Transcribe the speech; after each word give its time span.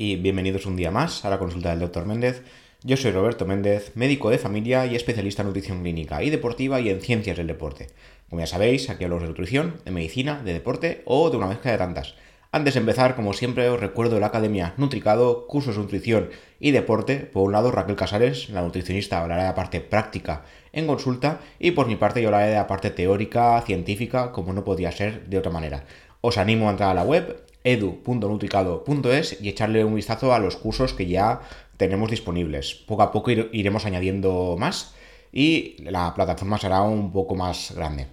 y 0.00 0.14
bienvenidos 0.14 0.64
un 0.64 0.76
día 0.76 0.92
más 0.92 1.24
a 1.24 1.28
la 1.28 1.40
consulta 1.40 1.70
del 1.70 1.80
Dr. 1.80 2.06
Méndez. 2.06 2.42
Yo 2.84 2.96
soy 2.96 3.10
Roberto 3.10 3.46
Méndez, 3.46 3.90
médico 3.96 4.30
de 4.30 4.38
familia 4.38 4.86
y 4.86 4.94
especialista 4.94 5.42
en 5.42 5.48
nutrición 5.48 5.82
clínica 5.82 6.22
y 6.22 6.30
deportiva 6.30 6.80
y 6.80 6.88
en 6.88 7.00
ciencias 7.00 7.36
del 7.36 7.48
deporte. 7.48 7.88
Como 8.30 8.40
ya 8.40 8.46
sabéis, 8.46 8.88
aquí 8.90 9.02
hablamos 9.02 9.24
de 9.24 9.30
nutrición, 9.30 9.80
de 9.84 9.90
medicina, 9.90 10.40
de 10.44 10.52
deporte 10.52 11.02
o 11.04 11.30
de 11.30 11.36
una 11.36 11.48
mezcla 11.48 11.72
de 11.72 11.78
tantas. 11.78 12.14
Antes 12.50 12.74
de 12.74 12.80
empezar, 12.80 13.14
como 13.14 13.34
siempre, 13.34 13.68
os 13.68 13.78
recuerdo 13.78 14.18
la 14.20 14.28
Academia 14.28 14.72
Nutricado, 14.78 15.46
cursos 15.46 15.76
de 15.76 15.82
nutrición 15.82 16.30
y 16.58 16.70
deporte. 16.70 17.18
Por 17.18 17.42
un 17.42 17.52
lado, 17.52 17.70
Raquel 17.70 17.94
Casares, 17.94 18.48
la 18.48 18.62
nutricionista, 18.62 19.20
hablará 19.20 19.42
de 19.42 19.48
la 19.50 19.54
parte 19.54 19.82
práctica 19.82 20.44
en 20.72 20.86
consulta 20.86 21.40
y 21.58 21.72
por 21.72 21.86
mi 21.86 21.96
parte 21.96 22.22
yo 22.22 22.28
hablaré 22.28 22.48
de 22.48 22.54
la 22.54 22.66
parte 22.66 22.90
teórica, 22.90 23.60
científica, 23.66 24.32
como 24.32 24.54
no 24.54 24.64
podía 24.64 24.90
ser 24.92 25.26
de 25.26 25.36
otra 25.36 25.52
manera. 25.52 25.84
Os 26.22 26.38
animo 26.38 26.68
a 26.68 26.70
entrar 26.70 26.90
a 26.90 26.94
la 26.94 27.02
web 27.02 27.44
edu.nutricado.es 27.64 29.42
y 29.42 29.50
echarle 29.50 29.84
un 29.84 29.96
vistazo 29.96 30.32
a 30.32 30.38
los 30.38 30.56
cursos 30.56 30.94
que 30.94 31.06
ya 31.06 31.42
tenemos 31.76 32.10
disponibles. 32.10 32.74
Poco 32.74 33.02
a 33.02 33.12
poco 33.12 33.30
iremos 33.30 33.84
añadiendo 33.84 34.56
más 34.58 34.94
y 35.30 35.76
la 35.82 36.14
plataforma 36.14 36.56
será 36.56 36.80
un 36.80 37.12
poco 37.12 37.34
más 37.34 37.74
grande. 37.76 38.06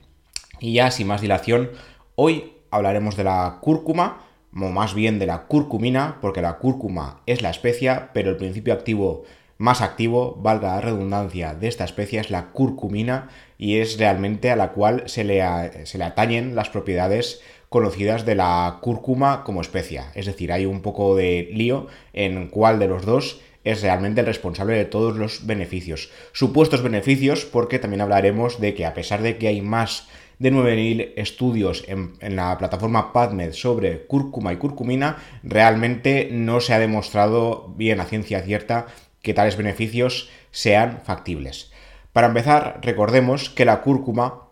Y 0.59 0.73
ya 0.73 0.91
sin 0.91 1.07
más 1.07 1.21
dilación, 1.21 1.71
hoy 2.15 2.54
hablaremos 2.75 3.15
de 3.15 3.23
la 3.23 3.59
cúrcuma, 3.61 4.21
o 4.53 4.69
más 4.69 4.93
bien 4.93 5.19
de 5.19 5.25
la 5.25 5.43
curcumina, 5.47 6.17
porque 6.21 6.41
la 6.41 6.57
cúrcuma 6.57 7.21
es 7.25 7.41
la 7.41 7.49
especia, 7.49 8.11
pero 8.13 8.29
el 8.29 8.37
principio 8.37 8.73
activo 8.73 9.23
más 9.57 9.81
activo, 9.81 10.37
valga 10.41 10.75
la 10.75 10.81
redundancia, 10.81 11.53
de 11.53 11.67
esta 11.67 11.85
especia 11.85 12.19
es 12.19 12.29
la 12.29 12.47
curcumina 12.47 13.29
y 13.57 13.77
es 13.77 13.97
realmente 13.97 14.51
a 14.51 14.55
la 14.55 14.73
cual 14.73 15.03
se 15.05 15.23
le, 15.23 15.41
se 15.85 15.97
le 15.97 16.03
atañen 16.03 16.55
las 16.55 16.69
propiedades 16.69 17.41
conocidas 17.69 18.25
de 18.25 18.35
la 18.35 18.79
cúrcuma 18.81 19.43
como 19.43 19.61
especia. 19.61 20.11
Es 20.13 20.25
decir, 20.25 20.51
hay 20.51 20.65
un 20.65 20.81
poco 20.81 21.15
de 21.15 21.49
lío 21.53 21.87
en 22.13 22.47
cuál 22.47 22.79
de 22.79 22.87
los 22.87 23.05
dos 23.05 23.41
es 23.63 23.81
realmente 23.81 24.21
el 24.21 24.27
responsable 24.27 24.75
de 24.75 24.85
todos 24.85 25.15
los 25.15 25.47
beneficios. 25.47 26.11
Supuestos 26.33 26.83
beneficios, 26.83 27.45
porque 27.45 27.79
también 27.79 28.01
hablaremos 28.01 28.59
de 28.59 28.75
que 28.75 28.85
a 28.85 28.93
pesar 28.93 29.21
de 29.21 29.37
que 29.37 29.47
hay 29.47 29.61
más 29.61 30.07
de 30.39 30.51
9.000 30.51 31.13
estudios 31.15 31.83
en, 31.87 32.35
la 32.35 32.57
plataforma 32.57 33.13
PubMed 33.13 33.53
sobre 33.53 34.05
cúrcuma 34.05 34.53
y 34.53 34.57
curcumina, 34.57 35.17
realmente 35.43 36.29
no 36.31 36.59
se 36.59 36.73
ha 36.73 36.79
demostrado 36.79 37.73
bien 37.77 37.99
a 37.99 38.05
ciencia 38.05 38.41
cierta 38.41 38.87
que 39.21 39.33
tales 39.33 39.57
beneficios 39.57 40.29
sean 40.51 41.01
factibles. 41.03 41.71
Para 42.13 42.27
empezar, 42.27 42.79
recordemos 42.81 43.49
que 43.49 43.65
la 43.65 43.81
cúrcuma 43.81 44.45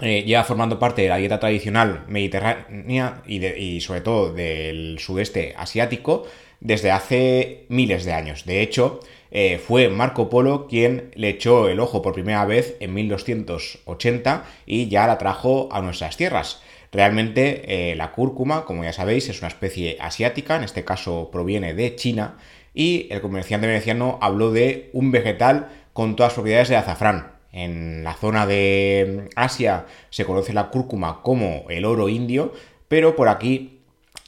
eh, 0.00 0.24
lleva 0.24 0.44
formando 0.44 0.78
parte 0.78 1.02
de 1.02 1.08
la 1.08 1.18
dieta 1.18 1.38
tradicional 1.38 2.04
mediterránea 2.08 3.22
y, 3.26 3.80
sobre 3.80 4.00
todo 4.00 4.32
del 4.32 4.98
sudeste 4.98 5.54
asiático 5.56 6.24
desde 6.60 6.90
hace 6.90 7.66
miles 7.68 8.04
de 8.04 8.12
años. 8.12 8.44
De 8.44 8.60
hecho, 8.60 9.00
eh, 9.36 9.58
fue 9.58 9.88
Marco 9.88 10.30
Polo 10.30 10.68
quien 10.68 11.10
le 11.16 11.28
echó 11.28 11.68
el 11.68 11.80
ojo 11.80 12.02
por 12.02 12.14
primera 12.14 12.44
vez 12.44 12.76
en 12.78 12.94
1280 12.94 14.44
y 14.64 14.88
ya 14.88 15.08
la 15.08 15.18
trajo 15.18 15.68
a 15.72 15.82
nuestras 15.82 16.16
tierras. 16.16 16.62
Realmente 16.92 17.90
eh, 17.90 17.96
la 17.96 18.12
cúrcuma, 18.12 18.64
como 18.64 18.84
ya 18.84 18.92
sabéis, 18.92 19.28
es 19.28 19.40
una 19.40 19.48
especie 19.48 19.98
asiática, 20.00 20.54
en 20.54 20.62
este 20.62 20.84
caso 20.84 21.30
proviene 21.32 21.74
de 21.74 21.96
China, 21.96 22.36
y 22.74 23.08
el 23.10 23.20
comerciante 23.20 23.66
veneciano 23.66 24.20
habló 24.22 24.52
de 24.52 24.90
un 24.92 25.10
vegetal 25.10 25.68
con 25.92 26.14
todas 26.14 26.30
las 26.30 26.34
propiedades 26.34 26.68
de 26.68 26.76
azafrán. 26.76 27.32
En 27.50 28.04
la 28.04 28.14
zona 28.14 28.46
de 28.46 29.28
Asia 29.34 29.86
se 30.10 30.24
conoce 30.24 30.52
la 30.52 30.68
cúrcuma 30.68 31.22
como 31.22 31.64
el 31.70 31.84
oro 31.86 32.08
indio, 32.08 32.52
pero 32.86 33.16
por 33.16 33.28
aquí 33.28 33.80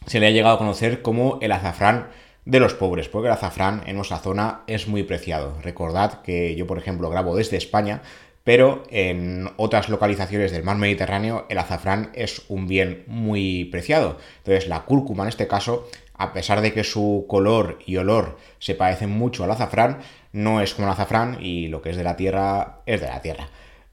se 0.07 0.19
le 0.19 0.27
ha 0.27 0.31
llegado 0.31 0.56
a 0.56 0.59
conocer 0.59 1.00
como 1.00 1.38
el 1.43 1.53
azafrán 1.53 2.09
de 2.47 2.61
los 2.61 2.73
pobres, 2.73 3.09
porque 3.09 3.27
el 3.27 3.34
azafrán 3.34 3.83
en 3.87 3.97
nuestra 3.97 4.19
zona 4.19 4.62
es 4.67 4.89
muy 4.89 5.03
preciado. 5.03 5.59
Recordad 5.62 6.23
que 6.23 6.57
yo, 6.57 6.67
por 6.67 6.79
ejemplo, 6.79 7.11
grabo 7.11 7.37
desde 7.37 7.59
España, 7.59 8.01
pero 8.45 8.84
en 8.91 9.51
otras 9.57 9.89
localizaciones 9.89 10.53
del 10.53 10.62
mar 10.62 10.77
Mediterráneo 10.79 11.47
el 11.49 11.59
azafrán 11.59 12.12
es 12.15 12.45
un 12.49 12.69
bien 12.69 13.05
muy 13.09 13.67
preciado. 13.67 14.19
Entonces 14.39 14.69
la 14.69 14.85
cúrcuma 14.85 15.25
en 15.25 15.29
este 15.29 15.49
caso 15.49 15.89
a 16.19 16.33
pesar 16.33 16.61
de 16.61 16.73
que 16.73 16.85
su 16.85 17.27
color 17.29 17.79
y 17.85 17.97
olor 17.97 18.39
se 18.59 18.75
parecen 18.75 19.11
mucho 19.11 19.45
al 19.45 19.51
azafrán, 19.51 19.99
no 20.33 20.61
es 20.61 20.75
como 20.75 20.89
el 20.89 20.93
azafrán 20.93 21.39
y 21.41 21.69
lo 21.69 21.83
que 21.83 21.91
es 21.91 21.97
de 21.97 22.05
la 22.05 22.17
tierra 22.17 22.81
es 22.87 23.01
de 23.01 23.09
la 23.09 23.21
tierra. 23.21 23.49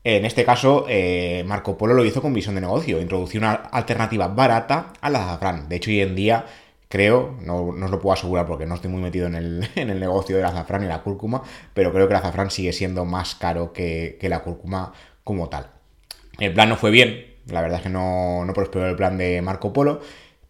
En 0.05 0.25
este 0.25 0.43
caso, 0.43 0.85
eh, 0.89 1.43
Marco 1.45 1.77
Polo 1.77 1.93
lo 1.93 2.03
hizo 2.03 2.21
con 2.21 2.33
visión 2.33 2.55
de 2.55 2.61
negocio, 2.61 2.99
introdució 2.99 3.39
una 3.39 3.53
alternativa 3.53 4.27
barata 4.27 4.91
al 4.99 5.15
azafrán. 5.15 5.69
De 5.69 5.77
hecho, 5.77 5.91
hoy 5.91 6.01
en 6.01 6.15
día, 6.15 6.45
creo, 6.93 7.35
no, 7.41 7.69
os 7.69 7.89
lo 7.89 7.99
puedo 7.99 8.13
asegurar 8.13 8.45
porque 8.45 8.67
no 8.67 8.75
estoy 8.75 8.91
muy 8.91 9.01
metido 9.01 9.25
en 9.25 9.33
el, 9.33 9.67
en 9.75 9.89
el, 9.89 9.99
negocio 9.99 10.35
del 10.37 10.45
azafrán 10.45 10.83
y 10.83 10.87
la 10.87 11.01
cúrcuma, 11.01 11.41
pero 11.73 11.91
creo 11.91 12.07
que 12.07 12.13
el 12.13 12.19
azafrán 12.19 12.51
sigue 12.51 12.71
siendo 12.71 13.03
más 13.03 13.33
caro 13.33 13.73
que, 13.73 14.19
que 14.21 14.29
la 14.29 14.43
cúrcuma 14.43 14.93
como 15.23 15.49
tal. 15.49 15.71
El 16.37 16.53
plan 16.53 16.69
no 16.69 16.75
fue 16.75 16.91
bien, 16.91 17.25
la 17.47 17.61
verdad 17.61 17.79
es 17.79 17.83
que 17.83 17.89
no, 17.89 18.45
no 18.45 18.53
prosperó 18.53 18.87
el 18.87 18.95
plan 18.95 19.17
de 19.17 19.41
Marco 19.41 19.73
Polo 19.73 20.01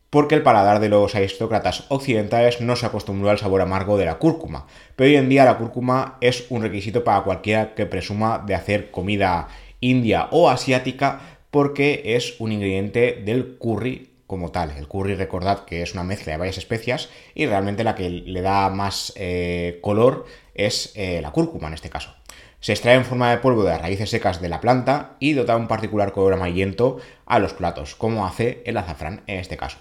porque 0.10 0.36
el 0.36 0.44
paladar 0.44 0.82
de 0.82 0.90
los 0.90 1.16
aristócratas 1.16 1.86
occidentales 1.88 2.60
no 2.60 2.76
se 2.76 2.88
acostumbró 2.88 3.30
al 3.30 3.40
sabor 3.40 3.62
amargo 3.62 3.98
de 3.98 4.06
la 4.06 4.20
cúrcuma. 4.20 4.68
Pero 4.98 5.10
hoy 5.10 5.16
en 5.16 5.30
día 5.30 5.46
la 5.46 5.58
cúrcuma 5.58 6.18
es 6.20 6.46
un 6.50 6.62
requisito 6.62 7.06
para 7.06 7.24
cualquiera 7.24 7.74
que 7.74 7.86
presuma 7.86 8.44
de 8.46 8.54
hacer 8.54 8.92
comida 8.92 9.48
india 9.80 10.28
o 10.32 10.50
asiática 10.50 11.22
porque 11.52 12.02
es 12.04 12.36
un 12.40 12.52
ingrediente 12.52 13.22
del 13.24 13.58
curry 13.58 14.13
como 14.28 14.52
tal. 14.52 14.72
El 14.72 14.88
curry, 14.88 15.16
recordad 15.16 15.66
que 15.66 15.82
es 15.82 15.94
una 15.94 16.04
mezcla 16.04 16.32
de 16.32 16.38
varias 16.38 16.58
especias 16.58 17.10
y 17.36 17.46
realmente 17.46 17.84
la 17.84 17.96
que 17.96 18.10
le 18.10 18.42
da 18.42 18.70
más 18.70 19.14
eh, 19.16 19.80
color 19.82 20.26
es 20.54 20.92
eh, 20.96 21.20
la 21.22 21.32
cúrcuma 21.32 21.68
en 21.68 21.74
este 21.74 21.90
caso. 21.90 22.14
Se 22.60 22.72
extrae 22.72 22.96
en 22.96 23.04
forma 23.04 23.30
de 23.30 23.40
polvo 23.40 23.64
de 23.64 23.72
las 23.72 23.82
raíces 23.82 24.10
secas 24.10 24.42
de 24.42 24.48
la 24.48 24.62
planta 24.62 25.18
y 25.20 25.34
dota 25.34 25.58
un 25.58 25.68
particular 25.68 26.14
color 26.14 26.34
amarillento 26.34 26.98
a 27.26 27.40
los 27.40 27.54
platos, 27.54 27.96
como 27.96 28.26
hace 28.26 28.64
el 28.66 28.78
azafrán 28.78 29.22
en 29.28 29.40
este 29.40 29.58
caso. 29.58 29.80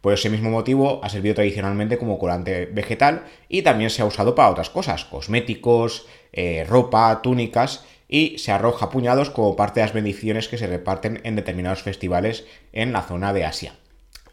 Por 0.00 0.14
ese 0.14 0.30
mismo 0.30 0.50
motivo 0.50 1.00
ha 1.04 1.08
servido 1.08 1.36
tradicionalmente 1.36 1.98
como 1.98 2.18
colorante 2.18 2.66
vegetal 2.66 3.24
y 3.48 3.62
también 3.62 3.90
se 3.90 4.02
ha 4.02 4.06
usado 4.06 4.34
para 4.34 4.50
otras 4.50 4.70
cosas, 4.70 5.04
cosméticos, 5.04 6.06
eh, 6.32 6.64
ropa, 6.68 7.20
túnicas 7.22 7.84
y 8.08 8.38
se 8.38 8.50
arroja 8.50 8.90
puñados 8.90 9.30
como 9.30 9.54
parte 9.54 9.80
de 9.80 9.86
las 9.86 9.94
bendiciones 9.94 10.48
que 10.48 10.58
se 10.58 10.66
reparten 10.66 11.20
en 11.24 11.36
determinados 11.36 11.82
festivales 11.82 12.46
en 12.72 12.92
la 12.92 13.02
zona 13.02 13.32
de 13.32 13.44
Asia. 13.44 13.74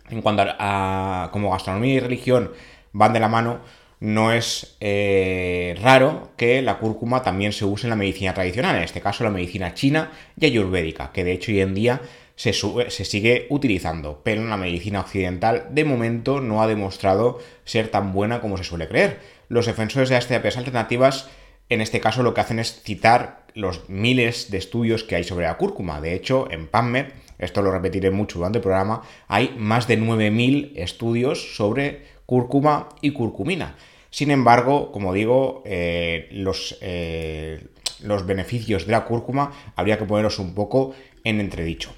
En 0.09 0.21
cuanto 0.21 0.43
a, 0.47 1.29
como 1.31 1.51
gastronomía 1.51 1.95
y 1.95 1.99
religión 1.99 2.51
van 2.91 3.13
de 3.13 3.19
la 3.19 3.27
mano, 3.27 3.59
no 3.99 4.31
es 4.31 4.77
eh, 4.79 5.77
raro 5.81 6.31
que 6.37 6.61
la 6.61 6.79
cúrcuma 6.79 7.21
también 7.21 7.51
se 7.51 7.65
use 7.65 7.85
en 7.85 7.91
la 7.91 7.95
medicina 7.95 8.33
tradicional, 8.33 8.75
en 8.75 8.83
este 8.83 9.01
caso 9.01 9.23
la 9.23 9.29
medicina 9.29 9.73
china 9.73 10.11
y 10.39 10.45
ayurvédica, 10.45 11.11
que 11.11 11.23
de 11.23 11.33
hecho 11.33 11.51
hoy 11.51 11.61
en 11.61 11.75
día 11.75 12.01
se, 12.35 12.53
se, 12.53 13.05
sigue 13.05 13.47
utilizando, 13.49 14.21
pero 14.23 14.41
en 14.41 14.49
la 14.49 14.55
medicina 14.55 15.01
occidental 15.01 15.67
de 15.71 15.83
momento 15.83 16.39
no 16.39 16.61
ha 16.61 16.67
demostrado 16.67 17.39
ser 17.65 17.89
tan 17.89 18.13
buena 18.13 18.39
como 18.39 18.57
se 18.57 18.63
suele 18.63 18.87
creer. 18.87 19.19
Los 19.49 19.65
defensores 19.65 20.07
de 20.07 20.15
las 20.15 20.27
terapias 20.27 20.55
alternativas 20.55 21.29
en 21.69 21.81
este 21.81 21.99
caso 22.01 22.23
lo 22.23 22.33
que 22.33 22.41
hacen 22.41 22.59
es 22.59 22.81
citar 22.81 23.45
los 23.53 23.89
miles 23.89 24.49
de 24.49 24.57
estudios 24.57 25.03
que 25.03 25.15
hay 25.15 25.23
sobre 25.23 25.45
la 25.45 25.57
cúrcuma. 25.57 26.01
De 26.01 26.15
hecho, 26.15 26.47
en 26.51 26.67
PubMed, 26.67 27.07
esto 27.39 27.61
lo 27.61 27.71
repetiré 27.71 28.11
mucho 28.11 28.37
durante 28.37 28.59
el 28.59 28.63
programa, 28.63 29.01
hay 29.27 29.55
más 29.57 29.87
de 29.87 29.99
9.000 29.99 30.73
estudios 30.75 31.55
sobre 31.55 32.03
cúrcuma 32.25 32.89
y 33.01 33.11
curcumina. 33.11 33.75
Sin 34.11 34.31
embargo, 34.31 34.91
como 34.91 35.13
digo, 35.13 35.63
eh, 35.65 36.27
los, 36.31 36.77
eh, 36.81 37.67
los 38.01 38.25
beneficios 38.25 38.85
de 38.85 38.91
la 38.91 39.05
cúrcuma 39.05 39.51
habría 39.75 39.97
que 39.97 40.05
ponerlos 40.05 40.39
un 40.39 40.53
poco 40.53 40.93
en 41.23 41.39
entredicho. 41.39 41.93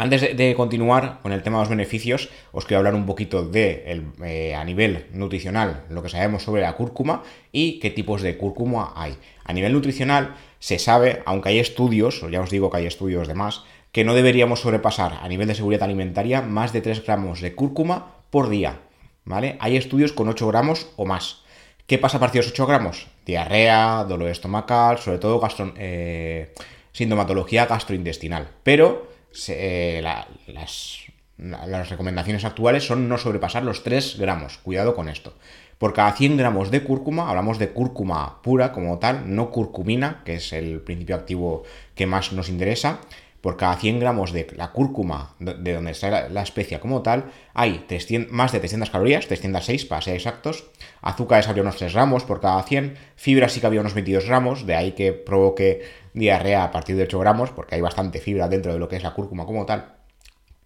Antes 0.00 0.36
de, 0.36 0.54
continuar 0.54 1.18
con 1.22 1.32
el 1.32 1.42
tema 1.42 1.58
de 1.58 1.62
los 1.62 1.70
beneficios, 1.70 2.28
os 2.52 2.64
quiero 2.64 2.78
hablar 2.78 2.94
un 2.94 3.04
poquito 3.04 3.44
de 3.44 4.00
eh, 4.22 4.54
a 4.54 4.64
nivel 4.64 5.06
nutricional 5.12 5.86
lo 5.90 6.04
que 6.04 6.08
sabemos 6.08 6.44
sobre 6.44 6.62
la 6.62 6.76
cúrcuma 6.76 7.24
y 7.50 7.80
qué 7.80 7.90
tipos 7.90 8.22
de 8.22 8.36
cúrcuma 8.36 8.92
hay. 8.94 9.16
A 9.42 9.52
nivel 9.52 9.72
nutricional 9.72 10.36
se 10.60 10.78
sabe, 10.78 11.22
aunque 11.26 11.48
hay 11.48 11.58
estudios, 11.58 12.22
o 12.22 12.28
ya 12.28 12.40
os 12.40 12.50
digo 12.50 12.70
que 12.70 12.76
hay 12.76 12.86
estudios 12.86 13.26
de 13.26 13.34
más, 13.34 13.64
que 13.92 14.04
no 14.04 14.14
deberíamos 14.14 14.60
sobrepasar 14.60 15.18
a 15.22 15.28
nivel 15.28 15.48
de 15.48 15.54
seguridad 15.54 15.84
alimentaria 15.84 16.42
más 16.42 16.72
de 16.72 16.80
3 16.80 17.04
gramos 17.04 17.40
de 17.40 17.54
cúrcuma 17.54 18.16
por 18.30 18.48
día. 18.48 18.80
¿Vale? 19.24 19.56
Hay 19.60 19.76
estudios 19.76 20.12
con 20.12 20.28
8 20.28 20.46
gramos 20.48 20.88
o 20.96 21.04
más. 21.04 21.42
¿Qué 21.86 21.98
pasa 21.98 22.16
a 22.16 22.20
partir 22.20 22.40
de 22.40 22.46
los 22.46 22.52
8 22.52 22.66
gramos? 22.66 23.08
Diarrea, 23.26 24.04
dolor 24.04 24.28
estomacal, 24.28 24.98
sobre 24.98 25.18
todo 25.18 25.40
eh, 25.76 26.54
sintomatología 26.92 27.66
gastrointestinal. 27.66 28.48
Pero 28.62 29.08
eh, 29.48 30.02
las, 30.46 31.04
las 31.36 31.88
recomendaciones 31.90 32.44
actuales 32.44 32.86
son 32.86 33.08
no 33.08 33.18
sobrepasar 33.18 33.62
los 33.62 33.82
3 33.84 34.18
gramos. 34.18 34.58
Cuidado 34.58 34.94
con 34.94 35.08
esto. 35.08 35.34
Por 35.78 35.92
cada 35.92 36.12
100 36.12 36.36
gramos 36.36 36.72
de 36.72 36.82
cúrcuma, 36.82 37.30
hablamos 37.30 37.58
de 37.58 37.70
cúrcuma 37.70 38.42
pura 38.42 38.72
como 38.72 38.98
tal, 38.98 39.34
no 39.34 39.50
curcumina, 39.50 40.22
que 40.24 40.34
es 40.34 40.52
el 40.52 40.80
principio 40.80 41.14
activo 41.14 41.62
que 41.94 42.06
más 42.06 42.32
nos 42.32 42.48
interesa. 42.48 43.00
Por 43.40 43.56
cada 43.56 43.76
100 43.76 44.00
gramos 44.00 44.32
de 44.32 44.46
la 44.56 44.72
cúrcuma, 44.72 45.34
de 45.38 45.72
donde 45.72 45.92
está 45.92 46.28
la, 46.28 46.42
especia 46.42 46.80
como 46.80 47.02
tal, 47.02 47.26
hay 47.54 47.86
más 48.30 48.52
de 48.52 48.58
300 48.58 48.90
calorías, 48.90 49.26
306 49.26 49.84
para 49.86 50.02
ser 50.02 50.16
exactos, 50.16 50.64
azúcares 51.00 51.46
habría 51.48 51.62
unos 51.62 51.76
3 51.76 51.92
gramos 51.92 52.24
por 52.24 52.40
cada 52.40 52.62
100, 52.62 52.96
fibra 53.16 53.48
sí 53.48 53.60
que 53.60 53.66
había 53.66 53.80
unos 53.80 53.94
22 53.94 54.26
gramos, 54.26 54.66
de 54.66 54.74
ahí 54.74 54.92
que 54.92 55.12
provoque 55.12 55.82
diarrea 56.14 56.64
a 56.64 56.72
partir 56.72 56.96
de 56.96 57.04
8 57.04 57.18
gramos, 57.20 57.50
porque 57.50 57.76
hay 57.76 57.80
bastante 57.80 58.20
fibra 58.20 58.48
dentro 58.48 58.72
de 58.72 58.78
lo 58.78 58.88
que 58.88 58.96
es 58.96 59.02
la 59.02 59.14
cúrcuma 59.14 59.46
como 59.46 59.64
tal, 59.66 59.94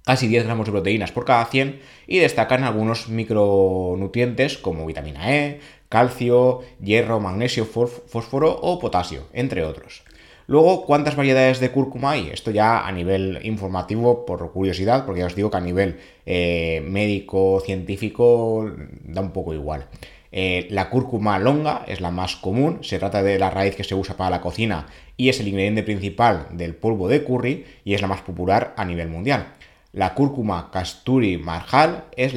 casi 0.04 0.26
10 0.26 0.44
gramos 0.44 0.66
de 0.66 0.72
proteínas 0.72 1.12
por 1.12 1.24
cada 1.24 1.44
100 1.44 1.80
y 2.06 2.18
destacan 2.18 2.64
algunos 2.64 3.08
micronutrientes 3.08 4.58
como 4.58 4.86
vitamina 4.86 5.36
E, 5.36 5.60
calcio, 5.88 6.62
hierro, 6.80 7.20
magnesio, 7.20 7.66
fósforo 7.66 8.50
o 8.50 8.78
potasio, 8.78 9.28
entre 9.32 9.64
otros. 9.64 10.04
Luego, 10.46 10.84
¿cuántas 10.84 11.16
variedades 11.16 11.60
de 11.60 11.70
cúrcuma 11.70 12.12
hay? 12.12 12.30
Esto 12.30 12.50
ya 12.50 12.86
a 12.86 12.92
nivel 12.92 13.40
informativo, 13.44 14.26
por 14.26 14.52
curiosidad, 14.52 15.06
porque 15.06 15.20
ya 15.20 15.26
os 15.26 15.34
digo 15.34 15.50
que 15.50 15.56
a 15.56 15.60
nivel 15.60 15.98
eh, 16.26 16.82
médico, 16.86 17.62
científico, 17.64 18.70
da 19.04 19.20
un 19.20 19.32
poco 19.32 19.54
igual. 19.54 19.86
Eh, 20.34 20.66
la 20.70 20.88
cúrcuma 20.88 21.38
longa 21.38 21.84
es 21.86 22.00
la 22.00 22.10
más 22.10 22.36
común, 22.36 22.78
se 22.82 22.98
trata 22.98 23.22
de 23.22 23.38
la 23.38 23.50
raíz 23.50 23.76
que 23.76 23.84
se 23.84 23.94
usa 23.94 24.16
para 24.16 24.30
la 24.30 24.40
cocina 24.40 24.86
y 25.18 25.28
es 25.28 25.38
el 25.40 25.48
ingrediente 25.48 25.82
principal 25.82 26.46
del 26.52 26.74
polvo 26.74 27.06
de 27.06 27.22
curry 27.22 27.66
y 27.84 27.92
es 27.92 28.00
la 28.00 28.08
más 28.08 28.22
popular 28.22 28.72
a 28.78 28.84
nivel 28.86 29.08
mundial. 29.08 29.52
La 29.92 30.14
cúrcuma 30.14 30.70
casturi 30.70 31.36
marjal 31.36 32.04
es, 32.16 32.32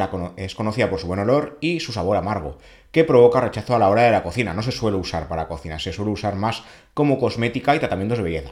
conocida 0.56 0.90
por 0.90 1.00
su 1.00 1.08
buen 1.08 1.22
olor 1.22 1.58
y 1.62 1.80
su 1.80 1.94
sabor 1.94 2.18
amargo 2.18 2.58
que 2.92 3.06
provoca 3.06 3.40
rechazo 3.40 3.76
a 3.76 3.80
la 3.80 3.90
hora 3.90 4.04
de 4.04 4.12
la 4.12 4.24
cocina. 4.24 4.54
No 4.54 4.62
se 4.62 4.74
suele 4.74 4.98
usar 4.98 5.28
para 5.30 5.48
cocina, 5.48 5.80
se 5.80 5.94
suele 5.94 6.12
usar 6.12 6.36
más 6.36 6.64
como 6.94 7.18
cosmética 7.18 7.76
y 7.76 7.80
tratamientos 7.80 8.18
de 8.18 8.24
belleza. 8.26 8.52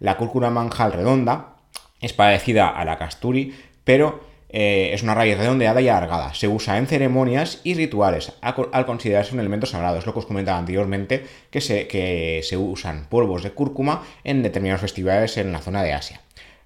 La 0.00 0.16
cúrcuma 0.16 0.50
manjal 0.50 0.92
redonda 0.92 1.54
es 2.00 2.12
parecida 2.12 2.68
a 2.68 2.84
la 2.84 2.98
casturi, 2.98 3.54
pero 3.84 4.20
eh, 4.48 4.90
es 4.94 5.04
una 5.04 5.14
raíz 5.14 5.38
redondeada 5.38 5.80
y 5.80 5.88
alargada. 5.88 6.34
Se 6.34 6.48
usa 6.48 6.78
en 6.78 6.88
ceremonias 6.88 7.60
y 7.62 7.74
rituales 7.74 8.32
al 8.40 8.86
considerarse 8.86 9.34
un 9.34 9.40
elemento 9.40 9.66
sagrado. 9.66 9.98
Es 9.98 10.06
lo 10.06 10.12
que 10.12 10.20
os 10.20 10.26
comentaba 10.26 10.58
anteriormente, 10.58 11.24
que 11.50 11.60
se, 11.60 11.86
que 11.86 12.40
se 12.42 12.56
usan 12.56 13.06
polvos 13.08 13.44
de 13.44 13.52
cúrcuma 13.52 14.02
en 14.24 14.42
determinados 14.42 14.80
festivales 14.80 15.36
en 15.36 15.52
la 15.52 15.60
zona 15.60 15.84
de 15.84 15.92
Asia. 15.92 16.20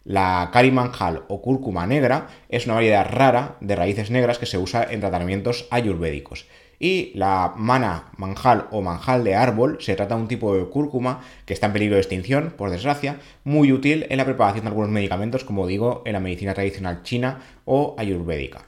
La 0.04 0.50
cari 0.52 0.70
manjal 0.70 1.24
o 1.28 1.40
cúrcuma 1.40 1.86
negra 1.86 2.28
es 2.50 2.66
una 2.66 2.74
variedad 2.74 3.08
rara 3.10 3.56
de 3.60 3.74
raíces 3.74 4.10
negras 4.10 4.38
que 4.38 4.44
se 4.44 4.58
usa 4.58 4.86
en 4.90 5.00
tratamientos 5.00 5.66
ayurvédicos. 5.70 6.46
Y 6.78 7.12
la 7.14 7.54
mana 7.56 8.12
manjal 8.18 8.66
o 8.70 8.82
manjal 8.82 9.24
de 9.24 9.34
árbol 9.34 9.78
se 9.80 9.94
trata 9.96 10.14
de 10.16 10.20
un 10.20 10.28
tipo 10.28 10.54
de 10.54 10.66
cúrcuma 10.66 11.24
que 11.46 11.54
está 11.54 11.68
en 11.68 11.72
peligro 11.72 11.94
de 11.94 12.02
extinción, 12.02 12.52
por 12.56 12.68
desgracia, 12.68 13.18
muy 13.44 13.72
útil 13.72 14.06
en 14.10 14.18
la 14.18 14.26
preparación 14.26 14.64
de 14.64 14.68
algunos 14.68 14.90
medicamentos, 14.90 15.44
como 15.44 15.66
digo, 15.66 16.02
en 16.04 16.12
la 16.12 16.20
medicina 16.20 16.52
tradicional 16.52 17.02
china 17.02 17.40
o 17.64 17.94
ayurvédica. 17.96 18.66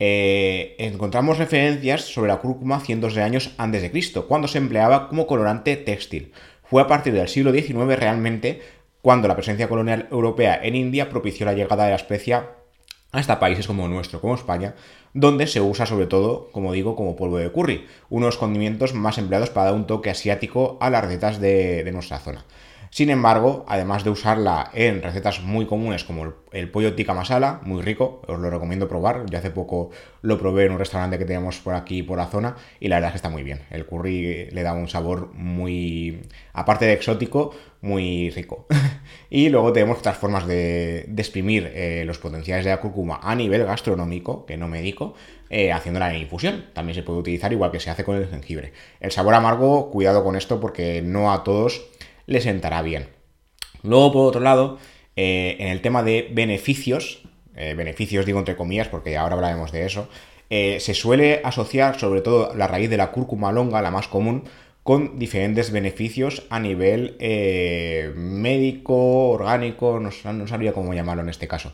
Eh, 0.00 0.74
encontramos 0.78 1.38
referencias 1.38 2.00
sobre 2.00 2.32
la 2.32 2.38
cúrcuma 2.38 2.80
cientos 2.80 3.14
de 3.14 3.22
años 3.22 3.54
antes 3.56 3.82
de 3.82 3.92
Cristo, 3.92 4.26
cuando 4.26 4.48
se 4.48 4.58
empleaba 4.58 5.08
como 5.08 5.28
colorante 5.28 5.76
textil. 5.76 6.32
Fue 6.64 6.82
a 6.82 6.88
partir 6.88 7.12
del 7.12 7.28
siglo 7.28 7.52
XIX 7.52 7.98
realmente 8.00 8.62
cuando 9.02 9.28
la 9.28 9.34
presencia 9.34 9.68
colonial 9.68 10.08
europea 10.10 10.58
en 10.62 10.76
India 10.76 11.10
propició 11.10 11.44
la 11.44 11.52
llegada 11.52 11.84
de 11.84 11.90
la 11.90 11.96
especia 11.96 12.50
hasta 13.10 13.38
países 13.38 13.66
como 13.66 13.88
nuestro, 13.88 14.20
como 14.20 14.34
España, 14.34 14.74
donde 15.12 15.46
se 15.46 15.60
usa 15.60 15.84
sobre 15.84 16.06
todo, 16.06 16.50
como 16.50 16.72
digo, 16.72 16.96
como 16.96 17.14
polvo 17.14 17.36
de 17.36 17.52
curry, 17.52 17.86
unos 18.08 18.38
condimentos 18.38 18.94
más 18.94 19.18
empleados 19.18 19.50
para 19.50 19.66
dar 19.66 19.74
un 19.74 19.86
toque 19.86 20.08
asiático 20.08 20.78
a 20.80 20.88
las 20.88 21.04
recetas 21.04 21.38
de, 21.38 21.88
nuestra 21.92 22.18
zona. 22.18 22.46
Sin 22.92 23.08
embargo, 23.08 23.64
además 23.68 24.04
de 24.04 24.10
usarla 24.10 24.70
en 24.74 25.00
recetas 25.00 25.40
muy 25.40 25.64
comunes 25.64 26.04
como 26.04 26.34
el, 26.52 26.70
pollo 26.70 26.94
tikka 26.94 27.14
masala, 27.14 27.58
muy 27.64 27.80
rico, 27.80 28.20
os 28.28 28.38
lo 28.38 28.50
recomiendo 28.50 28.86
probar. 28.86 29.24
Yo 29.30 29.38
hace 29.38 29.50
poco 29.50 29.88
lo 30.20 30.38
probé 30.38 30.66
en 30.66 30.72
un 30.72 30.78
restaurante 30.78 31.16
que 31.16 31.24
tenemos 31.24 31.58
por 31.60 31.74
aquí, 31.74 32.02
por 32.02 32.18
la 32.18 32.26
zona, 32.26 32.54
y 32.80 32.88
la 32.88 32.96
verdad 32.96 33.08
es 33.08 33.12
que 33.12 33.16
está 33.16 33.30
muy 33.30 33.44
bien. 33.44 33.60
El 33.70 33.86
curry 33.86 34.50
le 34.50 34.62
da 34.62 34.74
un 34.74 34.88
sabor 34.88 35.32
muy, 35.32 36.20
aparte 36.52 36.84
de 36.84 36.92
exótico, 36.92 37.54
muy 37.80 38.28
rico. 38.28 38.66
y 39.30 39.48
luego 39.48 39.72
tenemos 39.72 39.98
otras 39.98 40.18
formas 40.18 40.46
de, 40.46 41.08
exprimir 41.16 41.72
eh, 41.74 42.04
los 42.06 42.18
potenciales 42.18 42.62
de 42.66 42.72
la 42.72 42.80
cúrcuma 42.80 43.20
a 43.22 43.34
nivel 43.34 43.64
gastronómico, 43.64 44.44
que 44.44 44.58
no 44.58 44.68
médico, 44.68 45.14
eh, 45.48 45.72
haciéndola 45.72 46.14
en 46.14 46.20
infusión. 46.20 46.66
También 46.74 46.94
se 46.94 47.02
puede 47.02 47.20
utilizar 47.20 47.52
igual 47.52 47.70
que 47.70 47.80
se 47.80 47.88
hace 47.88 48.04
con 48.04 48.16
el 48.16 48.28
jengibre. 48.28 48.74
El 49.00 49.12
sabor 49.12 49.32
amargo, 49.32 49.90
cuidado 49.90 50.22
con 50.24 50.36
esto 50.36 50.60
porque 50.60 51.00
no 51.00 51.32
a 51.32 51.42
todos 51.42 51.90
les 52.26 52.44
sentará 52.44 52.82
bien. 52.82 53.08
Luego, 53.82 54.12
por 54.12 54.28
otro 54.28 54.40
lado, 54.40 54.78
eh, 55.16 55.56
en 55.58 55.68
el 55.68 55.80
tema 55.80 56.02
de 56.02 56.28
beneficios, 56.32 57.22
beneficios 57.54 58.24
digo 58.24 58.38
entre 58.38 58.56
comillas 58.56 58.88
porque 58.88 59.18
ahora 59.18 59.34
hablaremos 59.34 59.72
de 59.72 59.84
eso, 59.84 60.08
se 60.48 60.94
suele 60.94 61.42
asociar 61.44 62.00
sobre 62.00 62.22
todo 62.22 62.54
la 62.54 62.66
raíz 62.66 62.88
de 62.88 62.96
la 62.96 63.10
cúrcuma 63.10 63.52
longa, 63.52 63.82
la 63.82 63.90
más 63.90 64.08
común, 64.08 64.44
con 64.82 65.18
diferentes 65.18 65.70
beneficios 65.70 66.44
a 66.50 66.58
nivel 66.58 67.16
eh, 67.20 68.12
médico, 68.16 69.30
orgánico, 69.30 70.00
no, 70.00 70.10
sabría 70.46 70.72
cómo 70.72 70.92
llamarlo 70.92 71.22
en 71.22 71.28
este 71.28 71.46
caso. 71.46 71.72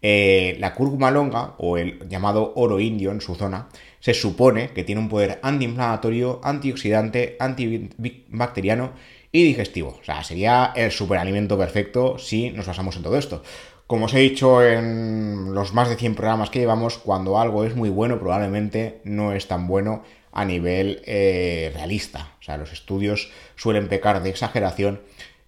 Eh, 0.00 0.56
la 0.58 0.74
cúrcuma 0.74 1.10
longa, 1.10 1.54
o 1.58 1.76
el 1.76 2.08
llamado 2.08 2.52
oro 2.56 2.80
indio 2.80 3.10
en 3.10 3.20
su 3.20 3.34
zona, 3.34 3.68
se 4.00 4.14
supone 4.14 4.70
que 4.70 4.84
tiene 4.84 5.00
un 5.00 5.08
poder 5.08 5.38
antiinflamatorio, 5.42 6.40
antioxidante, 6.42 7.36
antibacteriano 7.40 8.92
y 9.36 9.44
digestivo. 9.44 9.98
O 10.00 10.04
sea, 10.04 10.24
sería 10.24 10.72
el 10.74 10.90
superalimento 10.90 11.58
perfecto 11.58 12.18
si 12.18 12.50
nos 12.50 12.66
basamos 12.66 12.96
en 12.96 13.02
todo 13.02 13.18
esto. 13.18 13.42
Como 13.86 14.06
os 14.06 14.14
he 14.14 14.18
dicho 14.18 14.64
en 14.64 15.54
los 15.54 15.74
más 15.74 15.90
de 15.90 15.96
100 15.96 16.14
programas 16.14 16.48
que 16.48 16.58
llevamos, 16.58 16.96
cuando 16.96 17.38
algo 17.38 17.64
es 17.64 17.76
muy 17.76 17.90
bueno, 17.90 18.18
probablemente 18.18 19.00
no 19.04 19.32
es 19.32 19.46
tan 19.46 19.66
bueno 19.66 20.02
a 20.32 20.46
nivel 20.46 21.02
eh, 21.04 21.70
realista. 21.74 22.32
O 22.40 22.42
sea, 22.42 22.56
los 22.56 22.72
estudios 22.72 23.30
suelen 23.56 23.88
pecar 23.88 24.22
de 24.22 24.30
exageración 24.30 25.02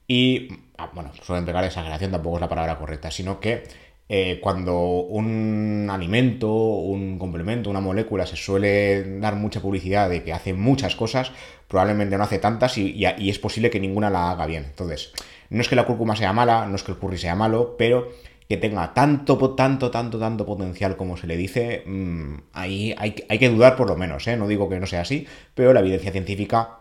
y, 0.07 0.49
ah, 0.77 0.91
bueno, 0.93 1.11
suelen 1.23 1.47
pecar 1.47 1.63
de 1.63 1.69
exageración 1.69 2.11
tampoco 2.11 2.37
es 2.37 2.43
la 2.43 2.49
palabra 2.49 2.79
correcta, 2.79 3.11
sino 3.11 3.41
que 3.41 3.65
eh, 4.11 4.39
cuando 4.41 4.81
un 4.81 5.89
alimento, 5.91 6.51
un 6.51 7.19
complemento, 7.19 7.69
una 7.69 7.81
molécula 7.81 8.25
se 8.27 8.37
suele 8.37 9.19
dar 9.21 9.37
mucha 9.37 9.61
publicidad 9.61 10.09
de 10.09 10.23
que 10.23 10.33
hace 10.33 10.55
muchas 10.55 10.97
cosas, 10.97 11.31
probablemente 11.69 12.17
no 12.17 12.25
hace 12.25 12.39
tantas 12.39 12.79
y, 12.79 13.05
es 13.05 13.39
posible 13.39 13.69
que 13.69 13.81
ninguna 13.81 14.09
la 14.09 14.31
haga 14.31 14.47
bien. 14.47 14.65
Entonces, 14.65 15.13
no 15.51 15.61
es 15.61 15.69
que 15.69 15.77
la 15.77 15.85
cúrcuma 15.85 16.17
sea 16.17 16.33
mala, 16.33 16.67
no 16.67 16.77
es 16.77 16.83
que 16.83 16.93
el 16.93 16.99
curry 16.99 17.19
sea 17.19 17.35
malo, 17.35 17.77
pero 17.77 18.09
que 18.49 18.57
tenga 18.57 18.95
tanto, 18.95 19.37
tanto, 19.55 19.91
tanto, 19.91 20.19
tanto 20.19 20.47
potencial 20.47 20.97
como 20.97 21.19
se 21.19 21.27
le 21.27 21.37
dice, 21.37 21.83
mm, 21.85 22.35
ahí 22.55 22.95
hay, 22.97 23.13
que 23.13 23.49
dudar 23.51 23.77
por 23.77 23.89
lo 23.89 23.97
menos, 23.97 24.27
¿eh? 24.27 24.39
no 24.39 24.49
digo 24.49 24.71
que 24.71 24.81
no 24.81 24.87
sea 24.87 25.03
así, 25.03 25.27
pero 25.55 25.75
la 25.75 25.81
evidencia 25.81 26.13
científica 26.13 26.79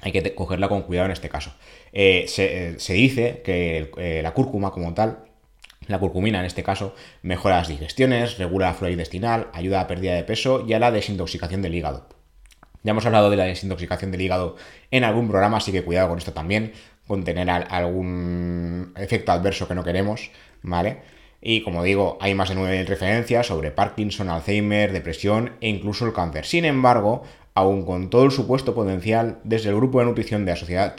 hay 0.00 0.10
que 0.10 0.34
cogerla 0.34 0.68
con 0.68 0.82
cuidado 0.82 1.06
en 1.06 1.12
este 1.12 1.28
caso. 1.28 1.54
Eh, 1.92 2.24
se, 2.26 2.92
dice 2.94 3.42
que 3.44 4.20
la 4.24 4.34
cúrcuma 4.34 4.72
como 4.72 4.92
tal, 4.92 5.23
la 5.88 5.98
curcumina 5.98 6.40
en 6.40 6.46
este 6.46 6.62
caso, 6.62 6.94
mejora 7.22 7.58
las 7.58 7.68
digestiones, 7.68 8.38
regula 8.38 8.68
la 8.68 8.74
flora 8.74 8.92
intestinal, 8.92 9.48
ayuda 9.52 9.80
a 9.80 9.82
la 9.82 9.88
pérdida 9.88 10.14
de 10.14 10.24
peso 10.24 10.64
y 10.66 10.72
a 10.72 10.78
la 10.78 10.90
desintoxicación 10.90 11.62
del 11.62 11.74
hígado. 11.74 12.08
Ya 12.82 12.90
hemos 12.90 13.06
hablado 13.06 13.30
de 13.30 13.36
la 13.36 13.44
desintoxicación 13.44 14.10
del 14.10 14.20
hígado 14.20 14.56
en 14.90 15.04
algún 15.04 15.28
programa, 15.28 15.56
así 15.56 15.72
que 15.72 15.82
cuidado 15.82 16.08
con 16.08 16.18
esto 16.18 16.32
también, 16.32 16.72
con 17.06 17.24
tener 17.24 17.48
algún 17.50 18.92
efecto 18.96 19.32
adverso 19.32 19.66
que 19.68 19.74
no 19.74 19.84
queremos. 19.84 20.30
¿vale? 20.64 21.02
Y 21.40 21.62
como 21.62 21.84
digo, 21.84 22.18
hay 22.20 22.34
más 22.34 22.48
de 22.48 22.56
9.000 22.56 22.86
referencias 22.86 23.46
sobre 23.46 23.70
Parkinson, 23.70 24.30
Alzheimer, 24.30 24.92
depresión 24.92 25.52
e 25.60 25.68
incluso 25.68 26.06
el 26.06 26.14
cáncer. 26.14 26.46
Sin 26.46 26.64
embargo, 26.64 27.22
aun 27.54 27.84
con 27.84 28.10
todo 28.10 28.24
el 28.24 28.32
supuesto 28.32 28.74
potencial, 28.74 29.38
desde 29.44 29.68
el 29.68 29.76
Grupo 29.76 30.00
de 30.00 30.06
Nutrición 30.06 30.44
de 30.44 30.52
la 30.52 30.56
Sociedad 30.56 30.96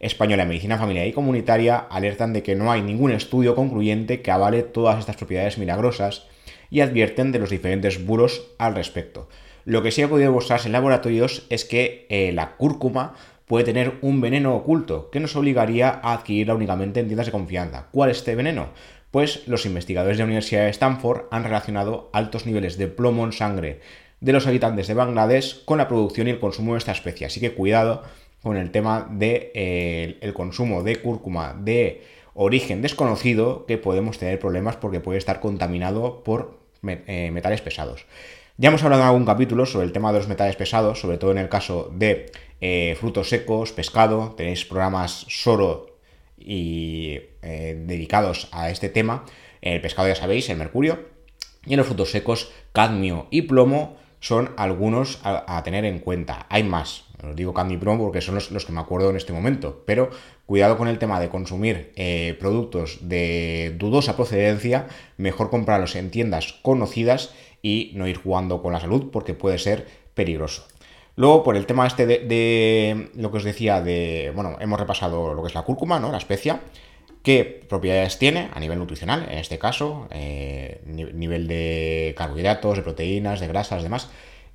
Española 0.00 0.44
de 0.44 0.48
Medicina 0.48 0.78
Familiar 0.78 1.06
y 1.06 1.12
Comunitaria 1.12 1.76
alertan 1.76 2.32
de 2.32 2.42
que 2.42 2.54
no 2.54 2.70
hay 2.70 2.82
ningún 2.82 3.12
estudio 3.12 3.54
concluyente 3.54 4.22
que 4.22 4.30
avale 4.30 4.62
todas 4.62 4.98
estas 4.98 5.16
propiedades 5.16 5.58
milagrosas 5.58 6.26
y 6.70 6.80
advierten 6.80 7.32
de 7.32 7.38
los 7.38 7.50
diferentes 7.50 8.04
bulos 8.04 8.48
al 8.58 8.74
respecto. 8.74 9.28
Lo 9.64 9.82
que 9.82 9.90
sí 9.90 10.02
ha 10.02 10.08
podido 10.08 10.30
demostrarse 10.30 10.68
en 10.68 10.72
laboratorios 10.72 11.46
es 11.50 11.64
que 11.64 12.06
eh, 12.08 12.32
la 12.32 12.56
cúrcuma 12.56 13.14
puede 13.46 13.64
tener 13.64 13.94
un 14.00 14.20
veneno 14.20 14.54
oculto 14.54 15.10
que 15.10 15.20
nos 15.20 15.36
obligaría 15.36 16.00
a 16.02 16.12
adquirirla 16.12 16.54
únicamente 16.54 17.00
en 17.00 17.06
tiendas 17.06 17.26
de 17.26 17.32
confianza. 17.32 17.86
¿Cuál 17.92 18.10
es 18.10 18.18
este 18.18 18.34
veneno? 18.34 18.68
pues 19.16 19.48
los 19.48 19.64
investigadores 19.64 20.18
de 20.18 20.24
la 20.24 20.26
Universidad 20.26 20.64
de 20.64 20.70
Stanford 20.70 21.22
han 21.30 21.42
relacionado 21.42 22.10
altos 22.12 22.44
niveles 22.44 22.76
de 22.76 22.88
plomo 22.88 23.24
en 23.24 23.32
sangre 23.32 23.80
de 24.20 24.32
los 24.32 24.46
habitantes 24.46 24.88
de 24.88 24.94
Bangladesh 24.94 25.64
con 25.64 25.78
la 25.78 25.88
producción 25.88 26.26
y 26.26 26.32
el 26.32 26.38
consumo 26.38 26.72
de 26.72 26.78
esta 26.78 26.92
especie. 26.92 27.26
Así 27.26 27.40
que 27.40 27.54
cuidado 27.54 28.02
con 28.46 28.56
el 28.56 28.70
tema 28.70 29.08
de, 29.10 29.50
eh, 29.56 30.18
el 30.20 30.32
consumo 30.32 30.84
de 30.84 31.02
cúrcuma 31.02 31.52
de 31.58 32.04
origen 32.32 32.80
desconocido, 32.80 33.66
que 33.66 33.76
podemos 33.76 34.18
tener 34.20 34.38
problemas 34.38 34.76
porque 34.76 35.00
puede 35.00 35.18
estar 35.18 35.40
contaminado 35.40 36.22
por 36.22 36.60
eh, 36.86 37.30
metales 37.32 37.60
pesados. 37.60 38.06
Ya 38.56 38.68
hemos 38.68 38.84
hablado 38.84 39.02
en 39.02 39.08
algún 39.08 39.24
capítulo 39.24 39.66
sobre 39.66 39.86
el 39.86 39.90
tema 39.90 40.12
de 40.12 40.20
los 40.20 40.28
metales 40.28 40.54
pesados, 40.54 41.00
sobre 41.00 41.18
todo 41.18 41.32
en 41.32 41.38
el 41.38 41.48
caso 41.48 41.90
de 41.92 42.30
eh, 42.60 42.96
frutos 43.00 43.30
secos, 43.30 43.72
pescado. 43.72 44.34
Tenéis 44.36 44.64
programas 44.64 45.26
Soro 45.28 45.98
y 46.38 47.18
dedicados 47.42 48.48
a 48.52 48.70
este 48.70 48.90
tema. 48.90 49.24
En 49.60 49.72
el 49.72 49.80
pescado 49.80 50.06
ya 50.06 50.14
sabéis, 50.14 50.48
el 50.50 50.56
mercurio. 50.56 51.00
Y 51.64 51.72
en 51.72 51.78
los 51.78 51.88
frutos 51.88 52.12
secos, 52.12 52.52
cadmio 52.72 53.26
y 53.32 53.42
plomo 53.42 53.96
son 54.20 54.50
algunos 54.56 55.20
a, 55.22 55.62
tener 55.62 55.84
en 55.84 55.98
cuenta. 55.98 56.46
Hay 56.48 56.62
más, 56.62 57.04
os 57.22 57.36
digo 57.36 57.54
cadmio 57.54 57.76
y 57.76 57.80
plomo 57.80 58.04
porque 58.04 58.20
son 58.20 58.34
los, 58.34 58.64
que 58.64 58.72
me 58.72 58.80
acuerdo 58.80 59.10
en 59.10 59.16
este 59.16 59.32
momento. 59.32 59.82
Pero 59.86 60.10
cuidado 60.46 60.76
con 60.76 60.88
el 60.88 60.98
tema 60.98 61.20
de 61.20 61.28
consumir 61.28 61.92
eh, 61.96 62.36
productos 62.40 62.98
de 63.02 63.74
dudosa 63.78 64.16
procedencia. 64.16 64.86
Mejor 65.16 65.50
comprarlos 65.50 65.96
en 65.96 66.10
tiendas 66.10 66.54
conocidas 66.62 67.34
y 67.62 67.92
no 67.94 68.06
ir 68.06 68.16
jugando 68.16 68.62
con 68.62 68.72
la 68.72 68.80
salud 68.80 69.10
porque 69.12 69.34
puede 69.34 69.58
ser 69.58 69.86
peligroso. 70.14 70.66
Luego, 71.16 71.42
por 71.42 71.56
el 71.56 71.64
tema 71.64 71.86
este 71.86 72.06
de, 72.06 73.08
lo 73.14 73.30
que 73.30 73.38
os 73.38 73.44
decía 73.44 73.80
de, 73.80 74.32
bueno, 74.34 74.56
hemos 74.60 74.78
repasado 74.78 75.32
lo 75.32 75.42
que 75.42 75.48
es 75.48 75.54
la 75.54 75.62
cúrcuma, 75.62 75.98
¿no? 75.98 76.12
La 76.12 76.18
especia. 76.18 76.60
¿Qué 77.26 77.42
propiedades 77.68 78.20
tiene 78.20 78.50
a 78.54 78.60
nivel 78.60 78.78
nutricional? 78.78 79.26
En 79.28 79.38
este 79.38 79.58
caso, 79.58 80.06
eh, 80.12 80.80
nivel 80.86 81.48
de 81.48 82.14
carbohidratos, 82.16 82.76
de 82.76 82.84
proteínas, 82.84 83.40
de 83.40 83.48
grasas, 83.48 83.82
demás. 83.82 84.08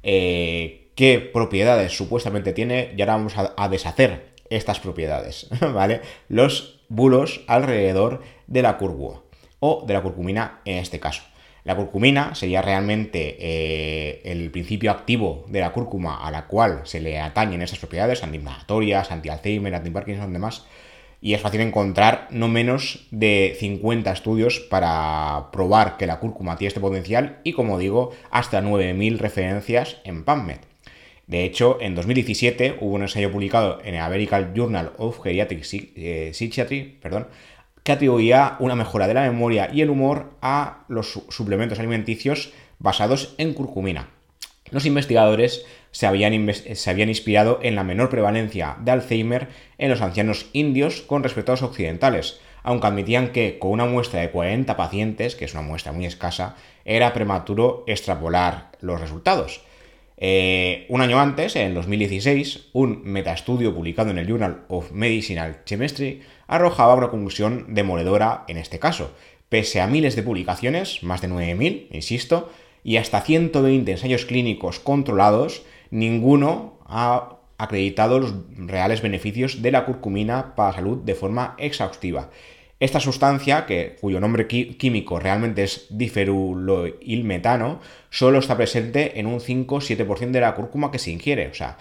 Eh, 0.03 0.87
¿Qué 0.95 1.19
propiedades 1.19 1.91
supuestamente 1.91 2.53
tiene? 2.53 2.93
Y 2.95 3.01
ahora 3.01 3.17
vamos 3.17 3.33
a, 3.35 3.67
deshacer 3.67 4.27
estas 4.49 4.79
propiedades, 4.79 5.49
¿vale? 5.73 5.99
Los 6.29 6.79
bulos 6.87 7.41
alrededor 7.47 8.21
de 8.47 8.61
la 8.61 8.77
cúrcuma 8.77 9.19
o 9.59 9.83
de 9.85 9.93
la 9.93 10.01
curcumina 10.01 10.61
en 10.63 10.77
este 10.77 11.01
caso. 11.01 11.23
La 11.65 11.75
curcumina 11.75 12.35
sería 12.35 12.61
realmente 12.61 13.35
eh, 13.37 14.21
el 14.23 14.49
principio 14.49 14.91
activo 14.91 15.43
de 15.49 15.59
la 15.59 15.73
cúrcuma 15.73 16.25
a 16.25 16.31
la 16.31 16.47
cual 16.47 16.83
se 16.85 17.01
le 17.01 17.19
atañen 17.19 17.61
esas 17.61 17.79
propiedades 17.79 18.23
antiinflamatorias, 18.23 19.11
anti-Alzheimer, 19.11 19.75
anti-Parkinson 19.75 20.31
demás. 20.31 20.63
Y 21.21 21.35
es 21.35 21.41
fácil 21.41 21.61
encontrar 21.61 22.27
no 22.31 22.47
menos 22.47 23.07
de 23.11 23.55
50 23.59 24.11
estudios 24.11 24.59
para 24.59 25.49
probar 25.51 25.97
que 25.97 26.07
la 26.07 26.19
cúrcuma 26.19 26.57
tiene 26.57 26.69
este 26.69 26.79
potencial 26.79 27.39
y, 27.43 27.53
como 27.53 27.77
digo, 27.77 28.11
hasta 28.31 28.61
9.000 28.61 29.17
referencias 29.19 29.97
en 30.03 30.23
PubMed. 30.25 30.57
De 31.27 31.45
hecho, 31.45 31.77
en 31.79 31.95
2017 31.95 32.79
hubo 32.81 32.95
un 32.95 33.03
ensayo 33.03 33.31
publicado 33.31 33.79
en 33.85 33.95
el 33.95 34.01
American 34.01 34.53
Journal 34.53 34.91
of 34.97 35.21
Geriatric 35.21 35.63
eh, 35.95 36.31
Psychiatry 36.33 36.99
que 37.83 37.91
atribuía 37.91 38.57
una 38.59 38.75
mejora 38.75 39.07
de 39.07 39.13
la 39.13 39.21
memoria 39.21 39.69
y 39.71 39.81
el 39.81 39.89
humor 39.89 40.31
a 40.41 40.83
los 40.87 41.21
suplementos 41.29 41.79
alimenticios 41.79 42.51
basados 42.79 43.35
en 43.37 43.53
curcumina. 43.53 44.09
Los 44.71 44.85
investigadores 44.85 45.65
se 45.91 46.07
habían, 46.07 46.33
inspirado 46.33 47.59
en 47.61 47.75
la 47.75 47.83
menor 47.83 48.09
prevalencia 48.09 48.77
de 48.81 48.91
Alzheimer 48.91 49.49
en 49.77 49.89
los 49.89 50.01
ancianos 50.01 50.47
indios 50.53 51.01
con 51.01 51.23
respecto 51.23 51.51
a 51.51 51.55
los 51.55 51.63
occidentales, 51.63 52.39
aunque 52.63 52.87
admitían 52.87 53.31
que 53.31 53.59
con 53.59 53.71
una 53.71 53.85
muestra 53.85 54.21
de 54.21 54.31
40 54.31 54.77
pacientes, 54.77 55.35
que 55.35 55.45
es 55.45 55.53
una 55.53 55.61
muestra 55.61 55.91
muy 55.91 56.05
escasa, 56.05 56.55
era 56.85 57.13
prematuro 57.13 57.83
extrapolar 57.85 58.71
los 58.79 58.99
resultados. 58.99 59.61
Eh, 60.23 60.85
un 60.89 61.01
año 61.01 61.19
antes, 61.19 61.55
en 61.55 61.73
2016, 61.73 62.69
un 62.73 63.01
metaestudio 63.03 63.73
publicado 63.73 64.11
en 64.11 64.19
el 64.19 64.27
Journal 64.27 64.65
of 64.69 64.91
Medicinal 64.91 65.63
Chemistry 65.65 66.21
arrojaba 66.47 66.93
una 66.93 67.09
conclusión 67.09 67.73
demoledora 67.73 68.45
en 68.47 68.57
este 68.57 68.77
caso. 68.77 69.13
Pese 69.49 69.81
a 69.81 69.87
miles 69.87 70.15
de 70.15 70.23
publicaciones, 70.23 71.01
más 71.01 71.21
de 71.21 71.29
9.000, 71.29 71.87
insisto, 71.91 72.51
y 72.83 72.97
hasta 72.97 73.21
120 73.21 73.91
ensayos 73.91 74.25
clínicos 74.25 74.79
controlados, 74.79 75.63
ninguno 75.89 76.79
ha 76.85 77.37
acreditado 77.57 78.19
los 78.19 78.33
reales 78.57 79.01
beneficios 79.01 79.61
de 79.61 79.71
la 79.71 79.85
curcumina 79.85 80.55
para 80.55 80.69
la 80.69 80.75
salud 80.77 80.97
de 80.99 81.15
forma 81.15 81.55
exhaustiva. 81.59 82.29
Esta 82.79 82.99
sustancia, 82.99 83.67
que, 83.67 83.95
cuyo 84.01 84.19
nombre 84.19 84.47
químico 84.47 85.19
realmente 85.19 85.63
es 85.63 85.85
diferuloilmetano, 85.91 87.79
solo 88.09 88.39
está 88.39 88.57
presente 88.57 89.19
en 89.19 89.27
un 89.27 89.39
5-7% 89.39 90.31
de 90.31 90.41
la 90.41 90.55
cúrcuma 90.55 90.89
que 90.89 90.97
se 90.97 91.11
ingiere. 91.11 91.47
O 91.49 91.53
sea, 91.53 91.77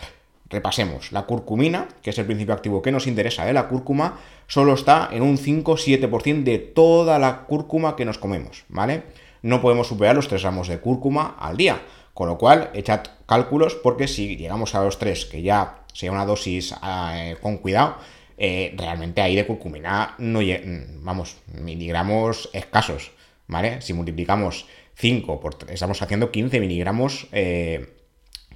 repasemos, 0.50 1.10
la 1.12 1.22
curcumina, 1.22 1.88
que 2.02 2.10
es 2.10 2.18
el 2.18 2.26
principio 2.26 2.52
activo 2.52 2.82
que 2.82 2.92
nos 2.92 3.06
interesa 3.06 3.46
de 3.46 3.54
la 3.54 3.68
cúrcuma, 3.68 4.18
solo 4.46 4.74
está 4.74 5.08
en 5.10 5.22
un 5.22 5.38
5-7% 5.38 6.42
de 6.42 6.58
toda 6.58 7.18
la 7.18 7.44
cúrcuma 7.46 7.96
que 7.96 8.04
nos 8.04 8.18
comemos, 8.18 8.64
¿vale? 8.68 9.04
No 9.42 9.60
podemos 9.60 9.88
superar 9.88 10.16
los 10.16 10.28
3 10.28 10.42
gramos 10.42 10.68
de 10.68 10.80
cúrcuma 10.80 11.36
al 11.38 11.56
día, 11.56 11.80
con 12.14 12.28
lo 12.28 12.38
cual 12.38 12.70
echad 12.74 13.00
cálculos 13.26 13.74
porque 13.74 14.08
si 14.08 14.36
llegamos 14.36 14.74
a 14.74 14.84
los 14.84 14.98
3, 14.98 15.26
que 15.26 15.42
ya 15.42 15.80
sea 15.92 16.12
una 16.12 16.26
dosis 16.26 16.74
eh, 16.82 17.36
con 17.40 17.58
cuidado, 17.58 17.96
eh, 18.42 18.74
realmente 18.76 19.20
ahí 19.20 19.36
de 19.36 19.46
curcumina 19.46 20.14
no 20.16 20.40
mm, 20.40 21.04
vamos, 21.04 21.36
miligramos 21.46 22.48
escasos, 22.54 23.12
¿vale? 23.46 23.82
Si 23.82 23.92
multiplicamos 23.92 24.66
5 24.94 25.40
por 25.40 25.56
estamos 25.68 26.00
haciendo 26.00 26.30
15 26.30 26.58
miligramos 26.58 27.26
eh, 27.32 27.96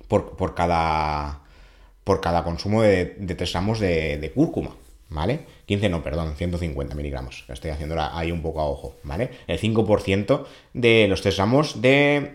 por, 0.08 0.54
cada 0.54 1.40
por 2.02 2.22
cada 2.22 2.44
consumo 2.44 2.80
de, 2.80 3.04
3 3.04 3.52
gramos 3.52 3.78
de, 3.78 4.32
cúrcuma, 4.34 4.70
¿vale? 5.08 5.46
15 5.66 5.88
no, 5.88 6.02
perdón, 6.02 6.34
150 6.36 6.94
miligramos. 6.94 7.44
Estoy 7.48 7.70
haciendo 7.70 7.96
ahí 7.98 8.30
un 8.30 8.42
poco 8.42 8.60
a 8.60 8.66
ojo, 8.66 8.96
¿vale? 9.02 9.30
El 9.46 9.60
5% 9.60 10.44
de 10.72 11.06
los 11.08 11.22
3 11.22 11.36
gramos 11.36 11.80
de, 11.80 12.34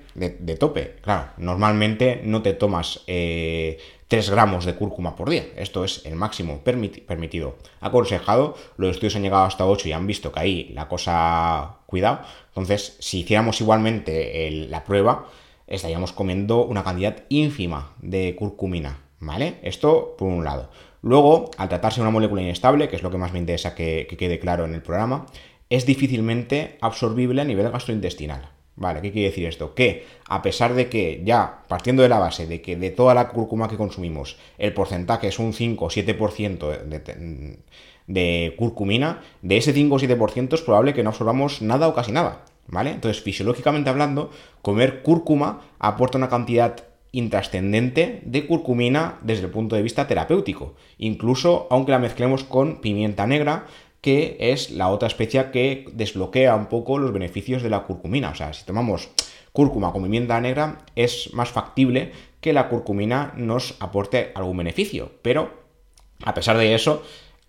tope. 0.60 0.96
Claro, 1.02 1.30
normalmente 1.38 2.22
no 2.24 2.42
te 2.42 2.54
tomas 2.54 3.02
eh, 3.08 3.78
3 4.08 4.30
gramos 4.32 4.66
de 4.66 4.76
cúrcuma 4.76 5.16
por 5.16 5.30
día. 5.30 5.46
Esto 5.56 5.84
es 5.84 6.06
el 6.06 6.16
máximo 6.16 6.62
permitido. 6.64 7.58
Aconsejado, 7.80 8.56
los 8.78 8.92
estudios 8.92 9.16
han 9.16 9.22
llegado 9.22 9.44
hasta 9.44 9.68
8 9.68 9.88
y 9.88 9.92
han 9.92 10.08
visto 10.08 10.32
que 10.32 10.40
ahí 10.40 10.72
la 10.74 10.88
cosa... 10.88 11.76
Cuidado. 11.86 12.22
Entonces, 12.50 12.98
si 13.00 13.22
hiciéramos 13.22 13.62
igualmente 13.62 14.68
la 14.70 14.84
prueba, 14.84 15.28
estaríamos 15.66 16.12
comiendo 16.12 16.66
una 16.66 16.84
cantidad 16.84 17.24
ínfima 17.30 17.94
de 18.02 18.36
curcumina, 18.36 19.00
¿vale? 19.20 19.60
Esto 19.64 20.16
por 20.18 20.28
un 20.28 20.44
lado. 20.44 20.70
Luego, 21.02 21.52
al 21.58 21.70
tratarse 21.70 22.02
de 22.02 22.04
una 22.04 22.12
molécula 22.12 22.42
inestable, 22.42 22.90
que 22.90 22.96
es 22.96 23.04
lo 23.04 23.12
que 23.12 23.18
más 23.18 23.34
me 23.34 23.40
interesa 23.40 23.76
que 23.76 24.08
quede 24.18 24.40
claro 24.40 24.66
en 24.66 24.74
el 24.74 24.82
programa, 24.82 25.26
es 25.70 25.86
difícilmente 25.86 26.78
absorbible 26.82 27.42
a 27.42 27.46
nivel 27.46 27.70
gastrointestinal. 27.70 28.50
Vale, 28.80 29.02
¿qué 29.02 29.12
quiere 29.12 29.28
decir 29.28 29.46
esto? 29.46 29.76
Que 29.76 30.06
a 30.30 30.42
pesar 30.42 30.74
de 30.74 30.88
que 30.88 31.22
ya, 31.26 31.64
partiendo 31.68 32.02
de 32.02 32.08
la 32.08 32.18
base 32.18 32.48
de 32.48 32.62
que 32.62 32.78
de 32.78 32.92
toda 32.92 33.14
la 33.14 33.28
cúrcuma 33.28 33.68
que 33.68 33.76
consumimos, 33.76 34.38
el 34.58 34.74
porcentaje 34.74 35.28
es 35.28 35.38
un 35.38 35.52
5 35.52 35.86
o 35.86 35.90
7% 35.90 36.84
de, 36.86 37.60
de 38.08 38.56
curcumina, 38.58 39.22
de 39.42 39.58
ese 39.58 39.74
5 39.74 39.96
o 39.96 40.00
7% 40.00 40.54
es 40.54 40.62
probable 40.62 40.94
que 40.94 41.04
no 41.04 41.10
absorbamos 41.10 41.62
nada 41.62 41.90
o 41.90 41.94
casi 41.94 42.14
nada. 42.14 42.46
¿Vale? 42.68 42.92
Entonces, 42.92 43.22
fisiológicamente 43.22 43.90
hablando, 43.90 44.30
comer 44.62 45.02
cúrcuma 45.02 45.62
aporta 45.80 46.18
una 46.18 46.30
cantidad 46.30 46.86
intrascendente 47.12 48.22
de 48.24 48.46
curcumina 48.46 49.18
desde 49.22 49.46
el 49.46 49.52
punto 49.52 49.76
de 49.76 49.82
vista 49.82 50.08
terapéutico, 50.08 50.76
incluso 50.98 51.68
aunque 51.70 51.92
la 51.92 52.00
mezclemos 52.00 52.44
con 52.44 52.82
pimienta 52.82 53.26
negra, 53.26 53.66
que 54.02 54.38
es 54.40 54.72
la 54.72 54.90
otra 54.90 55.08
especia 55.08 55.52
que 55.52 55.86
desbloquea 55.94 56.56
un 56.56 56.68
poco 56.68 56.98
los 56.98 57.12
beneficios 57.12 57.64
de 57.64 57.70
la 57.70 57.84
curcumina. 57.84 58.30
O 58.30 58.36
sea, 58.36 58.54
si 58.54 58.66
tomamos 58.66 59.10
cúrcuma 59.52 59.92
con 59.92 60.04
pimienta 60.04 60.40
negra, 60.40 60.80
es 60.96 61.34
más 61.34 61.50
factible 61.50 62.12
que 62.40 62.54
la 62.54 62.70
curcumina 62.70 63.34
nos 63.36 63.76
aporte 63.80 64.32
algún 64.36 64.58
beneficio. 64.58 65.12
Pero, 65.22 65.52
a 66.24 66.34
pesar 66.34 66.58
de 66.58 66.76
eso, 66.76 67.04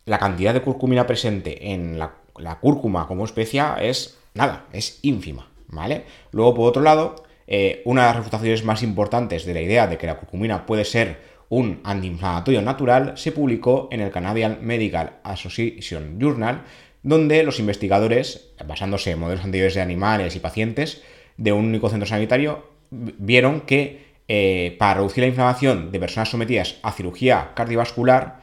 la 0.06 0.18
cantidad 0.18 0.54
de 0.54 0.62
curcumina 0.62 1.06
presente 1.06 1.72
en 1.72 1.98
la, 1.98 2.16
cúrcuma 2.60 3.06
como 3.06 3.24
especia 3.24 3.76
es 3.80 4.18
nada, 4.34 4.64
es 4.72 4.98
ínfima, 5.02 5.48
¿vale? 5.68 6.04
Luego, 6.32 6.54
por 6.54 6.68
otro 6.68 6.82
lado, 6.82 7.22
eh, 7.52 7.82
una 7.84 8.02
de 8.02 8.06
las 8.06 8.16
refutaciones 8.16 8.64
más 8.64 8.84
importantes 8.84 9.44
de 9.44 9.54
la 9.54 9.60
idea 9.60 9.88
de 9.88 9.98
que 9.98 10.06
la 10.06 10.16
curcumina 10.16 10.66
puede 10.66 10.84
ser 10.84 11.18
un 11.48 11.80
antiinflamatorio 11.82 12.62
natural, 12.62 13.14
se 13.16 13.32
publicó 13.32 13.88
en 13.90 14.00
el 14.00 14.12
Canadian 14.12 14.58
Medical 14.62 15.18
Association 15.24 16.20
Journal, 16.20 16.62
donde 17.02 17.42
los 17.42 17.58
investigadores, 17.58 18.52
basándose 18.64 19.10
en 19.10 19.18
modelos 19.18 19.44
anteriores 19.44 19.74
de 19.74 19.80
animales 19.80 20.36
y 20.36 20.38
pacientes 20.38 21.02
de 21.36 21.52
un 21.52 21.64
único 21.64 21.88
centro 21.88 22.06
sanitario, 22.06 22.70
vieron 22.90 23.62
que 23.62 24.10
eh, 24.28 24.76
para 24.78 24.94
reducir 24.94 25.22
la 25.22 25.28
inflamación 25.28 25.90
de 25.90 25.98
personas 25.98 26.30
sometidas 26.30 26.76
a 26.84 26.92
cirugía 26.92 27.50
cardiovascular 27.56 28.42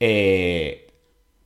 eh, 0.00 0.81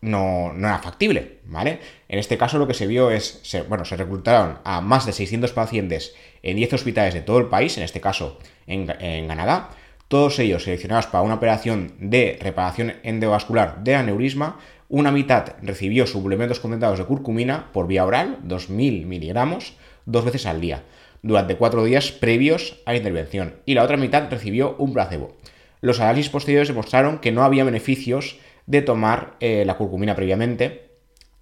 no, 0.00 0.52
era 0.56 0.78
factible, 0.78 1.38
¿vale? 1.44 1.80
En 2.08 2.18
este 2.18 2.38
caso 2.38 2.58
lo 2.58 2.66
que 2.66 2.74
se 2.74 2.86
vio 2.86 3.10
es, 3.10 3.42
bueno, 3.68 3.84
se 3.84 3.96
reclutaron 3.96 4.58
a 4.64 4.80
más 4.80 5.06
de 5.06 5.12
600 5.12 5.52
pacientes 5.52 6.14
en 6.42 6.56
10 6.56 6.74
hospitales 6.74 7.14
de 7.14 7.22
todo 7.22 7.38
el 7.38 7.46
país, 7.46 7.76
en 7.76 7.84
este 7.84 8.00
caso 8.00 8.38
en, 8.66 8.90
en 9.00 9.28
Canadá, 9.28 9.70
todos 10.08 10.38
ellos 10.38 10.64
seleccionados 10.64 11.06
para 11.06 11.24
una 11.24 11.34
operación 11.34 11.94
de 11.98 12.38
reparación 12.40 12.94
endovascular 13.02 13.82
de 13.82 13.96
aneurisma, 13.96 14.60
una 14.88 15.10
mitad 15.10 15.54
recibió 15.62 16.06
suplementos 16.06 16.60
concentrados 16.60 16.98
de 16.98 17.06
curcumina 17.06 17.72
por 17.72 17.88
vía 17.88 18.04
oral, 18.04 18.38
2.000 18.44 19.04
miligramos, 19.04 19.74
dos 20.04 20.24
veces 20.24 20.46
al 20.46 20.60
día, 20.60 20.84
durante 21.22 21.56
cuatro 21.56 21.84
días 21.84 22.12
previos 22.12 22.80
a 22.86 22.92
la 22.92 22.98
intervención, 22.98 23.56
y 23.66 23.74
la 23.74 23.82
otra 23.82 23.96
mitad 23.96 24.30
recibió 24.30 24.76
un 24.78 24.92
placebo. 24.92 25.36
Los 25.80 26.00
análisis 26.00 26.30
posteriores 26.30 26.68
demostraron 26.68 27.18
que 27.18 27.32
no 27.32 27.42
había 27.42 27.64
beneficios 27.64 28.38
de 28.66 28.82
tomar 28.82 29.36
eh, 29.40 29.64
la 29.64 29.76
curcumina 29.76 30.14
previamente 30.14 30.90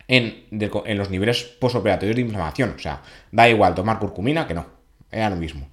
en, 0.07 0.45
los 0.97 1.11
niveles 1.11 1.43
postoperatorios 1.43 2.17
de 2.17 2.23
inflamación. 2.23 2.75
O 2.77 2.79
sea, 2.79 3.03
da 3.33 3.49
igual 3.49 3.75
tomar 3.75 3.99
curcumina 3.99 4.47
que 4.47 4.55
no, 4.55 4.67
era 5.11 5.31
lo 5.31 5.37
mismo 5.37 5.69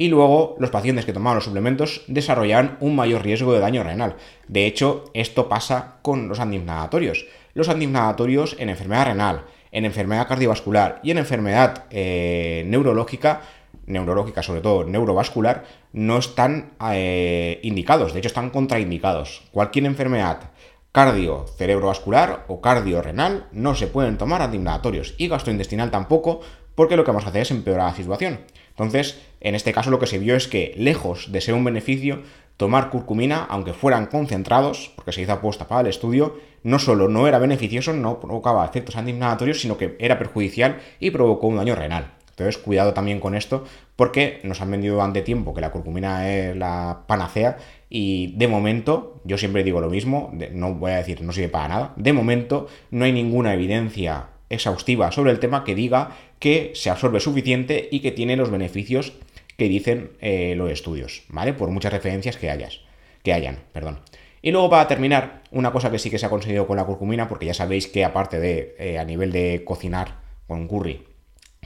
y 0.00 0.08
luego 0.08 0.56
los 0.58 0.70
pacientes 0.70 1.04
que 1.04 1.12
tomaban 1.12 1.34
los 1.34 1.44
suplementos 1.44 2.04
desarrollaban 2.06 2.78
un 2.80 2.96
mayor 2.96 3.22
riesgo 3.22 3.52
de 3.52 3.60
daño 3.60 3.84
renal. 3.84 4.16
De 4.48 4.64
hecho, 4.64 5.04
esto 5.12 5.46
pasa 5.46 5.98
con 6.00 6.26
los 6.26 6.40
antiinflamatorios. 6.40 7.26
Los 7.52 7.68
antiinflamatorios 7.68 8.56
en 8.58 8.70
enfermedad 8.70 9.08
renal, 9.08 9.44
en 9.72 9.84
enfermedad 9.84 10.26
cardiovascular 10.26 11.00
y 11.02 11.10
en 11.10 11.18
enfermedad 11.18 11.84
eh, 11.90 12.64
neurológica, 12.66 13.42
neurológica 13.84 14.42
sobre 14.42 14.62
todo 14.62 14.84
neurovascular, 14.84 15.64
no 15.92 16.16
están 16.16 16.70
eh, 16.92 17.60
indicados, 17.62 18.14
de 18.14 18.20
hecho 18.20 18.28
están 18.28 18.48
contraindicados. 18.48 19.42
Cualquier 19.52 19.84
enfermedad 19.84 20.50
cardio 20.92 21.46
cerebrovascular 21.56 22.44
o 22.48 22.60
cardio 22.60 23.00
renal 23.00 23.46
no 23.52 23.74
se 23.74 23.86
pueden 23.86 24.18
tomar 24.18 24.42
antiinflamatorios 24.42 25.14
y 25.18 25.28
gastrointestinal 25.28 25.90
tampoco 25.90 26.40
porque 26.74 26.96
lo 26.96 27.04
que 27.04 27.10
vamos 27.10 27.26
a 27.26 27.28
hacer 27.28 27.42
es 27.42 27.50
empeorar 27.50 27.90
la 27.90 27.96
situación. 27.96 28.40
Entonces, 28.70 29.20
en 29.40 29.54
este 29.54 29.72
caso 29.72 29.90
lo 29.90 29.98
que 29.98 30.06
se 30.06 30.18
vio 30.18 30.34
es 30.34 30.48
que, 30.48 30.72
lejos 30.76 31.30
de 31.30 31.40
ser 31.40 31.54
un 31.54 31.64
beneficio, 31.64 32.22
tomar 32.56 32.90
curcumina, 32.90 33.46
aunque 33.48 33.72
fueran 33.72 34.06
concentrados, 34.06 34.92
porque 34.96 35.12
se 35.12 35.22
hizo 35.22 35.32
apuesta 35.32 35.68
para 35.68 35.82
el 35.82 35.86
estudio, 35.88 36.38
no 36.62 36.78
solo 36.78 37.08
no 37.08 37.28
era 37.28 37.38
beneficioso, 37.38 37.92
no 37.92 38.20
provocaba 38.20 38.64
efectos 38.64 38.96
antiinflamatorios, 38.96 39.60
sino 39.60 39.76
que 39.76 39.96
era 39.98 40.18
perjudicial 40.18 40.80
y 40.98 41.10
provocó 41.10 41.46
un 41.46 41.56
daño 41.56 41.74
renal. 41.74 42.12
Entonces, 42.30 42.58
cuidado 42.58 42.94
también 42.94 43.20
con 43.20 43.34
esto, 43.34 43.64
porque 43.96 44.40
nos 44.44 44.60
han 44.60 44.70
vendido 44.70 44.94
durante 44.94 45.20
tiempo 45.22 45.52
que 45.52 45.60
la 45.60 45.70
curcumina 45.70 46.30
es 46.30 46.56
la 46.56 47.02
panacea 47.06 47.58
y 47.90 48.34
de 48.36 48.48
momento, 48.48 49.20
yo 49.24 49.36
siempre 49.36 49.64
digo 49.64 49.80
lo 49.80 49.90
mismo, 49.90 50.32
no 50.52 50.74
voy 50.74 50.92
a 50.92 50.96
decir 50.96 51.20
no 51.22 51.32
sirve 51.32 51.48
para 51.48 51.68
nada, 51.68 51.92
de 51.96 52.12
momento 52.12 52.68
no 52.90 53.04
hay 53.04 53.12
ninguna 53.12 53.52
evidencia 53.52 54.28
exhaustiva 54.48 55.12
sobre 55.12 55.32
el 55.32 55.38
tema 55.38 55.64
que 55.64 55.74
diga 55.74 56.16
que 56.38 56.72
se 56.74 56.88
absorbe 56.88 57.20
suficiente 57.20 57.88
y 57.90 58.00
que 58.00 58.12
tiene 58.12 58.36
los 58.36 58.50
beneficios 58.50 59.12
que 59.56 59.68
dicen 59.68 60.12
eh, 60.20 60.54
los 60.56 60.70
estudios, 60.70 61.24
¿vale? 61.28 61.52
Por 61.52 61.70
muchas 61.70 61.92
referencias 61.92 62.36
que 62.36 62.50
hayas, 62.50 62.80
que 63.22 63.34
hayan, 63.34 63.58
perdón. 63.72 63.98
Y 64.40 64.52
luego 64.52 64.70
para 64.70 64.88
terminar, 64.88 65.42
una 65.50 65.72
cosa 65.72 65.90
que 65.90 65.98
sí 65.98 66.08
que 66.10 66.18
se 66.18 66.24
ha 66.24 66.30
conseguido 66.30 66.66
con 66.66 66.78
la 66.78 66.84
curcumina, 66.84 67.28
porque 67.28 67.44
ya 67.44 67.54
sabéis 67.54 67.86
que 67.86 68.04
aparte 68.04 68.40
de 68.40 68.74
eh, 68.78 68.98
a 68.98 69.04
nivel 69.04 69.32
de 69.32 69.62
cocinar 69.66 70.20
con 70.46 70.66
curry 70.66 71.09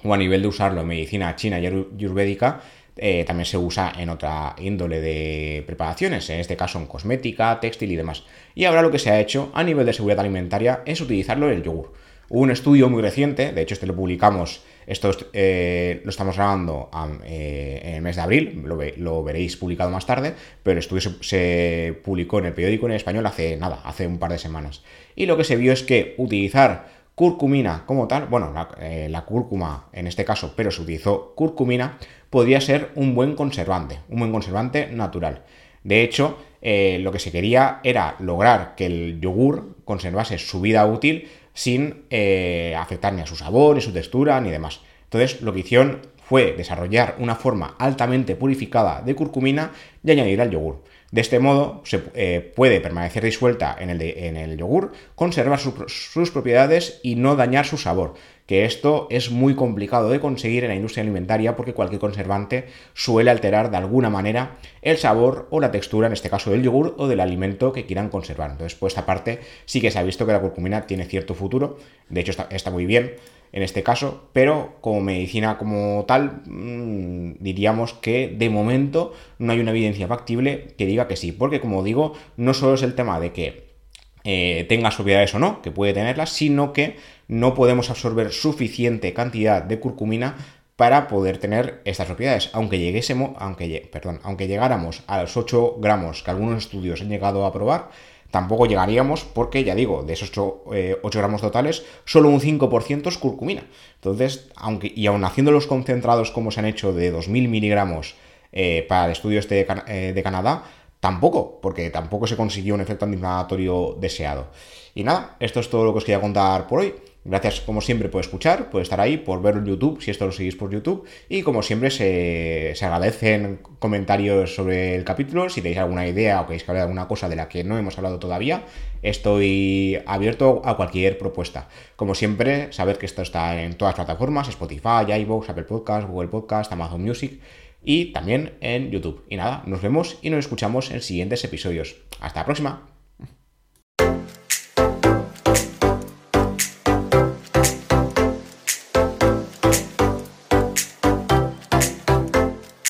o 0.04 0.14
a 0.14 0.16
nivel 0.16 0.42
de 0.42 0.48
usarlo 0.48 0.82
en 0.82 0.86
medicina 0.86 1.34
china 1.34 1.58
y 1.58 1.66
ayurvédica, 1.66 2.60
eh, 2.96 3.24
también 3.24 3.46
se 3.46 3.58
usa 3.58 3.92
en 3.98 4.08
otra 4.08 4.54
índole 4.58 5.00
de 5.00 5.64
preparaciones, 5.66 6.30
en 6.30 6.38
este 6.38 6.56
caso 6.56 6.78
en 6.78 6.86
cosmética, 6.86 7.58
textil 7.58 7.90
y 7.90 7.96
demás. 7.96 8.24
Y 8.54 8.66
ahora 8.66 8.82
lo 8.82 8.90
que 8.90 9.00
se 9.00 9.10
ha 9.10 9.18
hecho 9.18 9.50
a 9.54 9.64
nivel 9.64 9.86
de 9.86 9.92
seguridad 9.92 10.20
alimentaria 10.20 10.82
es 10.86 11.00
utilizarlo 11.00 11.50
en 11.50 11.56
el 11.56 11.62
yogur. 11.62 11.92
Hubo 12.28 12.40
un 12.40 12.50
estudio 12.50 12.88
muy 12.88 13.02
reciente, 13.02 13.52
de 13.52 13.62
hecho 13.62 13.74
este 13.74 13.86
lo 13.86 13.94
publicamos, 13.94 14.62
esto 14.86 15.10
eh, 15.32 16.00
lo 16.04 16.10
estamos 16.10 16.36
grabando 16.36 16.90
eh, 17.24 17.80
en 17.84 17.94
el 17.96 18.02
mes 18.02 18.16
de 18.16 18.22
abril, 18.22 18.64
lo, 18.96 19.22
veréis 19.22 19.56
publicado 19.56 19.90
más 19.90 20.06
tarde, 20.06 20.34
pero 20.62 20.72
el 20.72 20.78
estudio 20.78 21.12
se, 21.20 21.98
publicó 22.02 22.38
en 22.38 22.46
el 22.46 22.54
periódico 22.54 22.86
en 22.86 22.92
español 22.92 23.26
hace 23.26 23.56
nada, 23.56 23.80
hace 23.84 24.06
un 24.06 24.18
par 24.18 24.32
de 24.32 24.38
semanas. 24.38 24.82
Y 25.16 25.26
lo 25.26 25.36
que 25.36 25.44
se 25.44 25.56
vio 25.56 25.72
es 25.72 25.82
que 25.82 26.14
utilizar 26.16 27.03
curcumina 27.14 27.84
como 27.86 28.08
tal, 28.08 28.26
bueno, 28.26 28.52
la, 28.52 28.68
eh, 28.80 29.08
la 29.10 29.24
cúrcuma 29.24 29.86
en 29.92 30.06
este 30.06 30.24
caso, 30.24 30.54
pero 30.56 30.70
se 30.70 30.82
utilizó 30.82 31.34
curcumina, 31.34 31.98
podría 32.30 32.60
ser 32.60 32.90
un 32.94 33.14
buen 33.14 33.36
conservante, 33.36 34.00
un 34.08 34.18
buen 34.18 34.32
conservante 34.32 34.88
natural. 34.88 35.44
De 35.82 36.02
hecho, 36.02 36.38
lo 36.62 37.12
que 37.12 37.18
se 37.18 37.30
quería 37.30 37.80
era 37.84 38.16
lograr 38.18 38.74
que 38.74 38.86
el 38.86 39.20
yogur 39.20 39.76
conservase 39.84 40.38
su 40.38 40.62
vida 40.62 40.86
útil 40.86 41.28
sin 41.54 42.04
eh, 42.10 42.74
afectar 42.76 43.12
ni 43.12 43.22
a 43.22 43.26
su 43.26 43.36
sabor, 43.36 43.76
ni 43.76 43.80
su 43.80 43.92
textura, 43.92 44.40
ni 44.40 44.50
demás. 44.50 44.80
Entonces, 45.04 45.40
lo 45.40 45.52
que 45.52 45.60
hicieron 45.60 46.00
fue 46.24 46.52
desarrollar 46.52 47.16
una 47.18 47.36
forma 47.36 47.76
altamente 47.78 48.34
purificada 48.34 49.00
de 49.02 49.14
curcumina 49.14 49.70
y 50.02 50.10
añadir 50.10 50.40
al 50.40 50.50
yogur. 50.50 50.82
De 51.14 51.20
este 51.20 51.38
modo, 51.38 51.80
se 51.84 52.02
eh, 52.14 52.52
puede 52.56 52.80
permanecer 52.80 53.22
disuelta 53.22 53.76
en 53.78 53.88
el, 53.88 54.02
en 54.02 54.36
el 54.36 54.56
yogur, 54.56 54.90
conservar 55.14 55.60
sus 55.60 56.30
propiedades 56.32 56.98
y 57.04 57.14
no 57.14 57.36
dañar 57.36 57.66
su 57.66 57.78
sabor 57.78 58.14
que 58.46 58.64
esto 58.64 59.06
es 59.10 59.30
muy 59.30 59.54
complicado 59.54 60.10
de 60.10 60.20
conseguir 60.20 60.64
en 60.64 60.70
la 60.70 60.74
industria 60.74 61.02
alimentaria 61.02 61.56
porque 61.56 61.72
cualquier 61.72 62.00
conservante 62.00 62.66
suele 62.92 63.30
alterar 63.30 63.70
de 63.70 63.78
alguna 63.78 64.10
manera 64.10 64.56
el 64.82 64.98
sabor 64.98 65.48
o 65.50 65.60
la 65.60 65.70
textura, 65.70 66.08
en 66.08 66.12
este 66.12 66.28
caso 66.28 66.50
del 66.50 66.62
yogur 66.62 66.94
o 66.98 67.08
del 67.08 67.20
alimento 67.20 67.72
que 67.72 67.86
quieran 67.86 68.10
conservar. 68.10 68.50
Entonces, 68.50 68.78
por 68.78 68.88
esta 68.88 69.06
parte 69.06 69.40
sí 69.64 69.80
que 69.80 69.90
se 69.90 69.98
ha 69.98 70.02
visto 70.02 70.26
que 70.26 70.32
la 70.32 70.40
curcumina 70.40 70.86
tiene 70.86 71.06
cierto 71.06 71.34
futuro, 71.34 71.78
de 72.08 72.20
hecho 72.20 72.32
está, 72.50 72.70
muy 72.70 72.84
bien 72.84 73.14
en 73.54 73.62
este 73.62 73.84
caso, 73.84 74.30
pero 74.32 74.78
como 74.80 75.00
medicina 75.00 75.58
como 75.58 76.04
tal, 76.08 76.42
mm, 76.44 77.36
diríamos 77.38 77.94
que 77.94 78.26
de 78.36 78.50
momento 78.50 79.12
no 79.38 79.52
hay 79.52 79.60
una 79.60 79.70
evidencia 79.70 80.08
factible 80.08 80.74
que 80.76 80.86
diga 80.86 81.06
que 81.06 81.14
sí, 81.14 81.30
porque 81.30 81.60
como 81.60 81.84
digo, 81.84 82.14
no 82.36 82.52
solo 82.52 82.74
es 82.74 82.82
el 82.82 82.96
tema 82.96 83.20
de 83.20 83.30
que 83.32 83.76
eh, 84.24 84.66
tenga 84.68 84.90
propiedades 84.90 85.36
o 85.36 85.38
no, 85.38 85.62
que 85.62 85.70
puede 85.70 85.92
tenerlas, 85.92 86.30
sino 86.30 86.72
que 86.72 86.96
no 87.28 87.54
podemos 87.54 87.90
absorber 87.90 88.32
suficiente 88.32 89.12
cantidad 89.14 89.62
de 89.62 89.78
curcumina 89.78 90.34
para 90.74 91.06
poder 91.06 91.38
tener 91.38 91.80
estas 91.84 92.08
propiedades. 92.08 92.50
Aunque 92.54 92.80
lleguésemos, 92.80 93.36
aunque, 93.38 93.88
perdón, 93.92 94.18
aunque 94.24 94.48
llegáramos 94.48 95.04
a 95.06 95.22
los 95.22 95.36
8 95.36 95.76
gramos 95.78 96.24
que 96.24 96.30
algunos 96.32 96.64
estudios 96.64 97.02
han 97.02 97.08
llegado 97.08 97.46
a 97.46 97.52
probar, 97.52 97.90
tampoco 98.34 98.66
llegaríamos 98.66 99.22
porque, 99.22 99.62
ya 99.62 99.76
digo, 99.76 100.02
de 100.02 100.14
esos 100.14 100.30
8, 100.30 100.64
eh, 100.72 100.98
gramos 101.12 101.40
totales, 101.40 101.84
solo 102.04 102.30
un 102.30 102.40
5% 102.40 103.06
es 103.06 103.16
curcumina. 103.16 103.62
Entonces, 103.94 104.48
aunque, 104.56 104.92
y 104.92 105.06
aun 105.06 105.24
haciendo 105.24 105.52
los 105.52 105.68
concentrados 105.68 106.32
como 106.32 106.50
se 106.50 106.58
han 106.58 106.66
hecho 106.66 106.92
de 106.92 107.14
2.000 107.14 107.48
miligramos 107.48 108.16
eh, 108.50 108.84
para 108.88 109.04
el 109.04 109.12
estudio 109.12 109.38
este 109.38 109.54
de, 109.54 109.66
eh, 109.86 110.12
de 110.12 110.22
Canadá, 110.24 110.64
tampoco, 110.98 111.60
porque 111.62 111.90
tampoco 111.90 112.26
se 112.26 112.36
consiguió 112.36 112.74
un 112.74 112.80
efecto 112.80 113.04
antiinflamatorio 113.04 113.96
deseado. 114.00 114.48
Y 114.96 115.04
nada, 115.04 115.36
esto 115.38 115.60
es 115.60 115.70
todo 115.70 115.84
lo 115.84 115.92
que 115.92 115.98
os 115.98 116.04
quería 116.04 116.20
contar 116.20 116.66
por 116.66 116.80
hoy. 116.80 116.92
Gracias 117.26 117.62
como 117.62 117.80
siempre 117.80 118.10
por 118.10 118.20
escuchar, 118.20 118.68
por 118.68 118.82
estar 118.82 119.00
ahí, 119.00 119.16
por 119.16 119.40
verlo 119.40 119.60
en 119.60 119.66
YouTube, 119.66 120.02
si 120.02 120.10
esto 120.10 120.26
lo 120.26 120.32
seguís 120.32 120.56
por 120.56 120.70
YouTube. 120.70 121.06
Y 121.30 121.42
como 121.42 121.62
siempre 121.62 121.90
se, 121.90 122.74
agradecen 122.82 123.60
comentarios 123.78 124.54
sobre 124.54 124.94
el 124.94 125.04
capítulo, 125.04 125.48
si 125.48 125.62
tenéis 125.62 125.78
alguna 125.78 126.06
idea 126.06 126.42
o 126.42 126.46
queréis 126.46 126.68
hablar 126.68 126.82
de 126.82 126.82
alguna 126.82 127.08
cosa 127.08 127.30
de 127.30 127.36
la 127.36 127.48
que 127.48 127.64
no 127.64 127.78
hemos 127.78 127.96
hablado 127.96 128.18
todavía, 128.18 128.64
estoy 129.02 129.98
abierto 130.04 130.60
a 130.66 130.76
cualquier 130.76 131.16
propuesta. 131.16 131.68
Como 131.96 132.14
siempre, 132.14 132.72
sabed 132.72 132.96
que 132.96 133.06
esto 133.06 133.22
está 133.22 133.62
en 133.62 133.74
todas 133.74 133.96
las 133.96 134.04
plataformas, 134.04 134.48
Spotify, 134.48 135.10
iVoox, 135.20 135.48
Apple 135.48 135.64
Podcast, 135.64 136.06
Google 136.06 136.28
Podcast, 136.28 136.72
Amazon 136.72 137.02
Music 137.02 137.40
y 137.82 138.12
también 138.12 138.52
en 138.60 138.90
YouTube. 138.90 139.24
Y 139.30 139.36
nada, 139.36 139.62
nos 139.66 139.80
vemos 139.80 140.18
y 140.20 140.28
nos 140.28 140.40
escuchamos 140.40 140.90
en 140.90 141.00
siguientes 141.00 141.42
episodios. 141.44 141.96
Hasta 142.20 142.40
la 142.40 142.44
próxima. 142.44 142.93